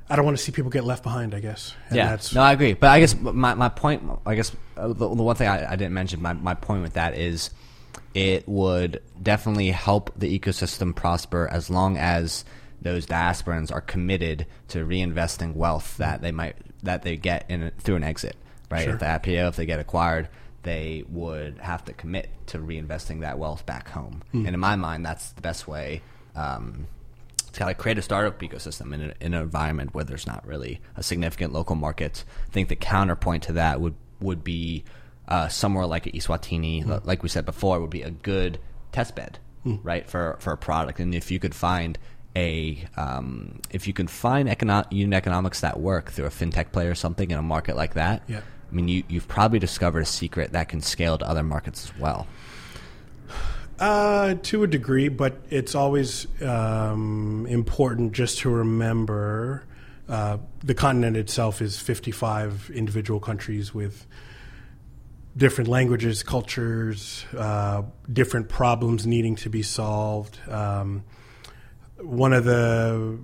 I 0.09 0.15
don't 0.15 0.25
want 0.25 0.37
to 0.37 0.43
see 0.43 0.51
people 0.51 0.71
get 0.71 0.83
left 0.85 1.03
behind. 1.03 1.35
I 1.35 1.39
guess. 1.39 1.75
And 1.89 1.97
yeah, 1.97 2.09
That's, 2.09 2.33
no, 2.33 2.41
I 2.41 2.53
agree. 2.53 2.73
But 2.73 2.89
I 2.89 2.99
guess 2.99 3.15
my, 3.15 3.53
my 3.53 3.69
point, 3.69 4.01
I 4.25 4.33
guess 4.33 4.51
uh, 4.75 4.87
the, 4.87 4.93
the 4.93 5.05
one 5.05 5.35
thing 5.35 5.47
I, 5.47 5.73
I 5.73 5.75
didn't 5.75 5.93
mention, 5.93 6.19
my, 6.19 6.33
my 6.33 6.55
point 6.55 6.81
with 6.81 6.93
that 6.93 7.13
is 7.13 7.51
it 8.15 8.47
would 8.47 9.03
definitely 9.21 9.69
help 9.69 10.11
the 10.17 10.39
ecosystem 10.39 10.95
prosper 10.95 11.47
as 11.51 11.69
long 11.69 11.95
as 11.97 12.43
those 12.81 13.05
diasporans 13.05 13.71
are 13.71 13.81
committed 13.81 14.45
to 14.69 14.85
reinvesting 14.85 15.55
wealth 15.55 15.97
that 15.97 16.21
they 16.21 16.31
might 16.31 16.55
that 16.83 17.01
they 17.03 17.17
get 17.17 17.45
in 17.49 17.71
through 17.79 17.95
an 17.97 18.03
exit, 18.03 18.35
right? 18.71 18.83
Sure. 18.85 18.93
If 18.93 18.99
the 18.99 19.05
IPO, 19.05 19.49
if 19.49 19.55
they 19.57 19.65
get 19.65 19.79
acquired, 19.79 20.29
they 20.63 21.03
would 21.09 21.57
have 21.59 21.83
to 21.85 21.93
commit 21.93 22.29
to 22.47 22.57
reinvesting 22.59 23.21
that 23.21 23.37
wealth 23.39 23.65
back 23.65 23.89
home. 23.89 24.21
And 24.33 24.47
in 24.47 24.59
my 24.59 24.75
mind, 24.75 25.05
that's 25.05 25.31
the 25.31 25.41
best 25.41 25.67
way. 25.67 26.01
Um, 26.35 26.87
to 27.51 27.59
kind 27.59 27.71
of 27.71 27.77
create 27.77 27.97
a 27.97 28.01
startup 28.03 28.39
ecosystem 28.41 28.93
in, 28.93 29.01
a, 29.01 29.13
in 29.19 29.33
an 29.33 29.41
environment 29.41 29.93
where 29.95 30.03
there's 30.03 30.27
not 30.27 30.45
really 30.45 30.79
a 30.95 31.01
significant 31.01 31.51
local 31.51 31.75
market. 31.75 32.23
I 32.47 32.51
think 32.51 32.69
the 32.69 32.75
counterpoint 32.75 33.43
to 33.43 33.53
that 33.53 33.81
would 33.81 33.95
would 34.21 34.43
be 34.43 34.83
uh, 35.27 35.47
somewhere 35.47 35.85
like 35.87 36.03
Eswatini, 36.05 36.85
li- 36.85 36.99
like 37.03 37.23
we 37.23 37.29
said 37.29 37.45
before, 37.45 37.79
would 37.79 37.89
be 37.89 38.03
a 38.03 38.11
good 38.11 38.59
test 38.91 39.15
bed, 39.15 39.39
right, 39.83 40.07
for 40.07 40.37
for 40.39 40.53
a 40.53 40.57
product. 40.57 40.99
And 40.99 41.13
if 41.15 41.31
you 41.31 41.39
could 41.39 41.55
find 41.55 41.97
a 42.35 42.85
um, 42.97 43.59
if 43.71 43.87
you 43.87 43.93
can 43.93 44.07
find 44.07 44.47
econo- 44.49 44.85
unit 44.91 45.15
economics 45.17 45.61
that 45.61 45.79
work 45.79 46.11
through 46.11 46.25
a 46.25 46.29
fintech 46.29 46.71
play 46.71 46.87
or 46.87 46.95
something 46.95 47.31
in 47.31 47.37
a 47.37 47.41
market 47.41 47.75
like 47.75 47.95
that, 47.95 48.23
Yeah. 48.27 48.41
I 48.71 48.75
mean, 48.75 48.87
you, 48.87 49.03
you've 49.07 49.27
probably 49.27 49.57
discovered 49.59 50.01
a 50.01 50.05
secret 50.05 50.51
that 50.51 50.69
can 50.69 50.81
scale 50.81 51.17
to 51.17 51.27
other 51.27 51.41
markets 51.43 51.85
as 51.85 51.99
well. 51.99 52.27
Uh, 53.79 54.35
to 54.43 54.63
a 54.63 54.67
degree, 54.67 55.07
but 55.07 55.41
it's 55.49 55.73
always 55.73 56.27
um, 56.41 57.47
important 57.49 58.11
just 58.11 58.39
to 58.39 58.49
remember 58.49 59.63
uh, 60.09 60.37
the 60.63 60.73
continent 60.73 61.15
itself 61.15 61.61
is 61.61 61.79
55 61.79 62.71
individual 62.73 63.19
countries 63.19 63.73
with 63.73 64.05
different 65.37 65.69
languages, 65.69 66.23
cultures, 66.23 67.25
uh, 67.37 67.83
different 68.11 68.49
problems 68.49 69.07
needing 69.07 69.35
to 69.37 69.49
be 69.49 69.61
solved. 69.61 70.37
Um, 70.49 71.03
one 72.01 72.33
of 72.33 72.45
the 72.45 73.19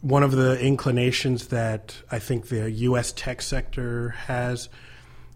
one 0.00 0.22
of 0.22 0.32
the 0.32 0.60
inclinations 0.60 1.48
that 1.48 1.96
I 2.10 2.18
think 2.18 2.48
the 2.48 2.70
U.S. 2.70 3.12
tech 3.12 3.40
sector 3.40 4.10
has 4.10 4.68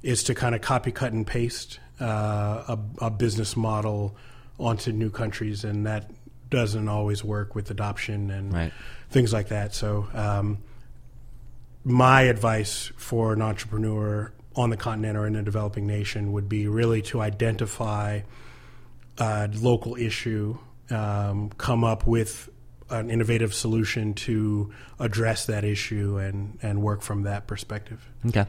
is 0.03 0.23
to 0.25 0.35
kind 0.35 0.55
of 0.55 0.61
copy, 0.61 0.93
cut, 0.93 1.13
and 1.13 1.27
paste 1.27 1.81
uh, 2.01 2.77
a, 2.77 2.79
a, 3.07 3.11
business 3.11 3.57
model 3.57 4.15
onto 4.59 4.93
new 4.93 5.09
countries, 5.09 5.65
and 5.65 5.87
that 5.87 6.11
doesn't 6.51 6.87
always 6.87 7.25
work 7.25 7.55
with 7.55 7.71
adoption 7.71 8.31
and 8.31 8.53
right. 8.53 8.73
things 9.11 9.33
like 9.33 9.49
that. 9.49 9.75
So, 9.75 10.07
um, 10.13 10.59
my 11.83 12.23
advice 12.23 12.93
for 12.97 13.33
an 13.33 13.41
entrepreneur 13.41 14.33
on 14.55 14.69
the 14.69 14.77
continent 14.77 15.17
or 15.17 15.27
in 15.27 15.35
a 15.35 15.43
developing 15.43 15.87
nation 15.87 16.33
would 16.33 16.49
be 16.49 16.69
really 16.69 17.01
to 17.01 17.23
identify 17.23 18.21
a 19.19 19.49
local 19.55 19.97
issue, 19.97 20.59
um, 20.91 21.51
come 21.51 21.85
up 21.85 22.07
with 22.07 22.49
an 22.91 23.11
innovative 23.11 23.53
solution 23.53 24.15
to 24.15 24.73
address 24.99 25.47
that 25.47 25.65
issue 25.65 26.17
and, 26.17 26.59
and 26.63 26.83
work 26.83 27.03
from 27.03 27.23
that 27.25 27.47
perspective. 27.47 28.07
Okay, 28.27 28.47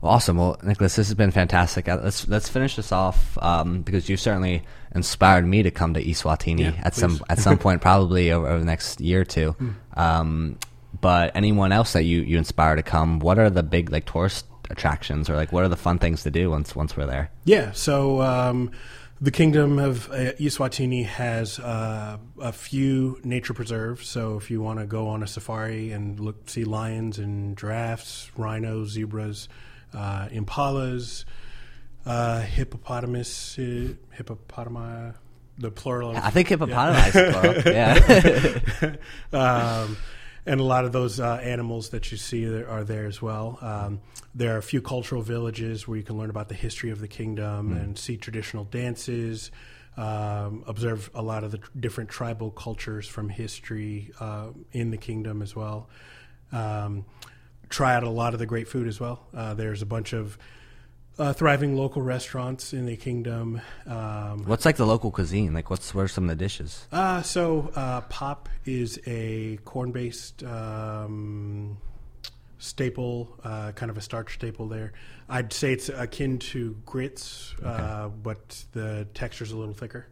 well, 0.00 0.12
awesome. 0.12 0.36
Well, 0.36 0.58
Nicholus, 0.62 0.96
this 0.96 1.08
has 1.08 1.14
been 1.14 1.30
fantastic. 1.30 1.88
Uh, 1.88 2.00
let's 2.02 2.26
let's 2.26 2.48
finish 2.48 2.76
this 2.76 2.92
off 2.92 3.38
um, 3.38 3.82
because 3.82 4.08
you 4.08 4.16
certainly 4.16 4.64
inspired 4.94 5.46
me 5.46 5.62
to 5.62 5.70
come 5.70 5.94
to 5.94 6.02
Eswatini 6.02 6.60
yeah, 6.60 6.82
at 6.82 6.94
please. 6.94 7.00
some 7.00 7.20
at 7.28 7.38
some 7.38 7.58
point, 7.66 7.80
probably 7.80 8.32
over, 8.32 8.46
over, 8.48 8.58
the 8.58 8.64
next 8.64 9.00
year 9.00 9.20
or 9.20 9.24
two. 9.24 9.52
Hmm. 9.52 9.70
Um, 9.94 10.58
but 11.00 11.32
anyone 11.34 11.72
else 11.72 11.92
that 11.92 12.04
you 12.04 12.22
you 12.22 12.38
inspire 12.38 12.74
to 12.76 12.82
come, 12.82 13.20
what 13.20 13.38
are 13.38 13.50
the 13.50 13.62
big 13.62 13.90
like 13.90 14.06
tourist 14.06 14.46
attractions 14.68 15.30
or 15.30 15.36
like 15.36 15.52
what 15.52 15.62
are 15.62 15.68
the 15.68 15.76
fun 15.76 15.98
things 15.98 16.24
to 16.24 16.30
do 16.30 16.50
once 16.50 16.74
once 16.74 16.96
we're 16.96 17.06
there? 17.06 17.30
Yeah, 17.44 17.72
so. 17.72 18.20
Um, 18.22 18.72
the 19.20 19.30
Kingdom 19.30 19.78
of 19.78 20.10
uh, 20.10 20.32
Eswatini 20.38 21.06
has 21.06 21.58
uh, 21.58 22.18
a 22.40 22.52
few 22.52 23.18
nature 23.24 23.54
preserves. 23.54 24.08
So 24.08 24.36
if 24.36 24.50
you 24.50 24.60
want 24.60 24.78
to 24.78 24.86
go 24.86 25.08
on 25.08 25.22
a 25.22 25.26
safari 25.26 25.92
and 25.92 26.20
look, 26.20 26.48
see 26.50 26.64
lions 26.64 27.18
and 27.18 27.56
giraffes, 27.56 28.30
rhinos, 28.36 28.90
zebras, 28.90 29.48
uh, 29.94 30.28
impalas, 30.30 31.24
uh, 32.04 32.40
hippopotamus, 32.40 33.58
uh, 33.58 33.94
hippopotami, 34.18 35.14
the 35.58 35.70
plural. 35.70 36.14
I 36.14 36.30
think 36.30 36.48
hippopotami 36.48 37.64
yeah. 37.64 37.96
is 37.96 38.02
plural. 38.02 38.92
Yeah. 39.32 39.82
um, 39.86 39.96
and 40.46 40.60
a 40.60 40.64
lot 40.64 40.84
of 40.84 40.92
those 40.92 41.18
uh, 41.18 41.34
animals 41.42 41.90
that 41.90 42.12
you 42.12 42.16
see 42.16 42.46
are 42.46 42.84
there 42.84 43.06
as 43.06 43.20
well. 43.20 43.58
Um, 43.60 44.00
there 44.34 44.54
are 44.54 44.58
a 44.58 44.62
few 44.62 44.80
cultural 44.80 45.20
villages 45.20 45.88
where 45.88 45.96
you 45.96 46.04
can 46.04 46.16
learn 46.16 46.30
about 46.30 46.48
the 46.48 46.54
history 46.54 46.90
of 46.90 47.00
the 47.00 47.08
kingdom 47.08 47.70
mm. 47.70 47.82
and 47.82 47.98
see 47.98 48.16
traditional 48.16 48.64
dances. 48.64 49.50
Um, 49.96 50.62
observe 50.66 51.10
a 51.14 51.22
lot 51.22 51.42
of 51.42 51.50
the 51.50 51.60
different 51.78 52.10
tribal 52.10 52.50
cultures 52.50 53.08
from 53.08 53.28
history 53.28 54.12
uh, 54.20 54.48
in 54.72 54.90
the 54.90 54.98
kingdom 54.98 55.42
as 55.42 55.56
well. 55.56 55.88
Um, 56.52 57.06
try 57.68 57.94
out 57.94 58.04
a 58.04 58.10
lot 58.10 58.32
of 58.34 58.38
the 58.38 58.46
great 58.46 58.68
food 58.68 58.86
as 58.86 59.00
well. 59.00 59.26
Uh, 59.34 59.54
there's 59.54 59.82
a 59.82 59.86
bunch 59.86 60.12
of 60.12 60.38
uh, 61.18 61.32
thriving 61.32 61.76
local 61.76 62.02
restaurants 62.02 62.72
in 62.72 62.86
the 62.86 62.96
kingdom. 62.96 63.60
Um, 63.86 64.44
what's 64.44 64.64
like 64.64 64.76
the 64.76 64.86
local 64.86 65.10
cuisine? 65.10 65.54
Like, 65.54 65.70
what's 65.70 65.94
what 65.94 66.02
are 66.02 66.08
some 66.08 66.24
of 66.24 66.30
the 66.30 66.36
dishes? 66.36 66.86
Uh, 66.92 67.22
so, 67.22 67.72
uh, 67.74 68.02
pop 68.02 68.48
is 68.64 69.00
a 69.06 69.58
corn-based 69.64 70.42
um, 70.44 71.78
staple, 72.58 73.38
uh, 73.44 73.72
kind 73.72 73.90
of 73.90 73.96
a 73.96 74.02
starch 74.02 74.34
staple. 74.34 74.68
There, 74.68 74.92
I'd 75.28 75.52
say 75.52 75.72
it's 75.72 75.88
akin 75.88 76.38
to 76.38 76.76
grits, 76.84 77.54
uh, 77.64 78.08
but 78.08 78.64
the 78.72 79.06
texture's 79.14 79.52
a 79.52 79.56
little 79.56 79.74
thicker. 79.74 80.06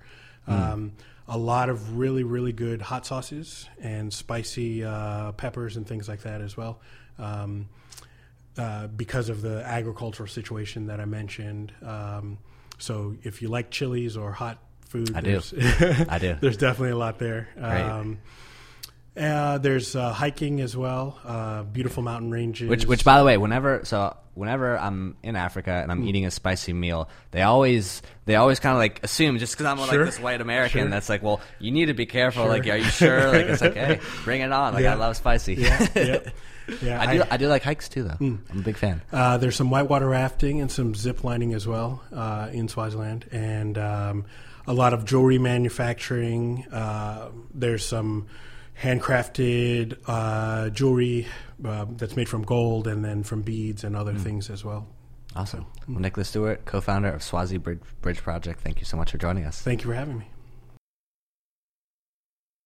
Mm. 0.49 0.53
Um, 0.53 0.93
a 1.27 1.38
lot 1.38 1.71
of 1.71 1.97
really, 1.97 2.23
really 2.23 2.53
good 2.53 2.83
hot 2.83 3.07
sauces 3.07 3.67
and 3.81 4.12
spicy 4.12 4.85
uh, 4.85 5.33
peppers 5.33 5.77
and 5.77 5.87
things 5.87 6.09
like 6.09 6.23
that 6.23 6.40
as 6.43 6.57
well. 6.57 6.81
Um, 7.19 7.69
uh, 8.59 8.87
because 8.88 9.29
of 9.29 9.43
the 9.43 9.64
agricultural 9.64 10.29
situation 10.29 10.87
that 10.87 11.01
I 11.01 11.05
mentioned. 11.05 11.73
Um, 11.83 12.38
so 12.79 13.17
if 13.23 13.43
you 13.43 13.49
like 13.49 13.71
chilies 13.71 14.17
or 14.17 14.33
hot 14.33 14.59
food, 14.87 15.14
I 15.14 15.21
do. 15.21 15.40
I 16.09 16.19
do. 16.19 16.37
There's 16.40 16.57
definitely 16.57 16.90
a 16.90 16.97
lot 16.97 17.19
there. 17.19 17.49
Um, 17.59 18.19
uh, 19.17 19.59
there's 19.59 19.95
uh, 19.95 20.12
hiking 20.12 20.61
as 20.61 20.77
well. 20.77 21.21
Uh, 21.25 21.62
beautiful 21.62 22.03
mountain 22.03 22.33
ranges. 22.33 22.69
Which, 22.69 22.85
which, 22.85 23.05
by 23.05 23.19
the 23.19 23.25
way, 23.25 23.37
whenever 23.38 23.85
so 23.85 24.17
whenever 24.35 24.77
I'm 24.77 25.17
in 25.23 25.37
Africa 25.37 25.71
and 25.71 25.93
I'm 25.93 26.03
mm. 26.03 26.09
eating 26.09 26.27
a 26.27 26.31
spicy 26.33 26.73
meal, 26.73 27.09
they 27.31 27.43
always 27.43 28.03
they 28.25 28.35
always 28.35 28.59
kind 28.59 28.73
of 28.73 28.79
like 28.79 29.05
assume 29.05 29.38
just 29.38 29.55
because 29.55 29.67
I'm 29.67 29.79
sure. 29.79 29.87
like 29.87 30.07
this 30.07 30.19
white 30.19 30.40
American 30.40 30.83
sure. 30.83 30.90
that's 30.90 31.09
like, 31.09 31.23
well, 31.23 31.40
you 31.61 31.71
need 31.71 31.87
to 31.87 31.95
be 31.95 32.07
careful. 32.07 32.43
Sure. 32.43 32.51
Like, 32.51 32.67
are 32.67 32.77
you 32.77 32.85
sure? 32.85 33.29
like, 33.29 33.47
it's 33.47 33.62
like, 33.62 33.75
hey, 33.77 34.01
bring 34.25 34.40
it 34.40 34.53
on. 34.53 34.75
Like, 34.75 34.83
yeah. 34.83 34.93
I 34.93 34.97
love 34.97 35.17
spicy. 35.17 35.55
Yeah. 35.55 35.87
Yep. 35.95 36.29
Yeah, 36.83 37.00
I 37.00 37.14
do. 37.14 37.22
I, 37.22 37.27
I, 37.33 37.37
do 37.37 37.48
like 37.48 37.62
hikes 37.62 37.88
too, 37.88 38.05
though. 38.05 38.16
Mm. 38.16 38.38
I'm 38.50 38.59
a 38.59 38.62
big 38.62 38.77
fan. 38.77 39.03
Uh, 39.12 39.37
there's 39.38 39.57
some 39.57 39.70
whitewater 39.70 40.09
rafting 40.09 40.61
and 40.61 40.70
some 40.70 40.94
zip 40.94 41.24
lining 41.24 41.55
as 41.55 41.66
well 41.66 42.03
uh, 42.12 42.48
in 42.53 42.68
Swaziland, 42.68 43.27
and 43.33 43.77
um, 43.79 44.24
a 44.66 44.72
lot 44.72 44.94
of 44.94 45.05
jewelry 45.05 45.38
manufacturing. 45.38 46.66
Uh, 46.72 47.31
there's 47.53 47.85
some 47.85 48.27
handcrafted 48.81 49.98
uh, 50.07 50.70
jewelry 50.70 51.27
uh, 51.64 51.87
that's 51.90 52.16
made 52.16 52.29
from 52.29 52.42
gold 52.42 52.87
and 52.87 53.05
then 53.05 53.22
from 53.22 53.42
beads 53.42 53.85
and 53.85 53.94
other 53.94 54.14
mm. 54.14 54.20
things 54.20 54.50
as 54.50 54.64
well. 54.64 54.88
Awesome. 55.37 55.66
So, 55.79 55.85
well, 55.88 56.00
Nicholus 56.00 56.29
Steward, 56.29 56.64
co-founder 56.64 57.12
of 57.12 57.22
Swazi 57.22 57.59
Bridge, 57.59 57.81
Bridge 58.00 58.18
Project. 58.18 58.61
Thank 58.61 58.81
you 58.81 58.87
so 58.87 58.96
much 58.96 59.11
for 59.11 59.18
joining 59.18 59.44
us. 59.44 59.61
Thank 59.61 59.83
you 59.83 59.90
for 59.90 59.94
having 59.94 60.18
me. 60.18 60.29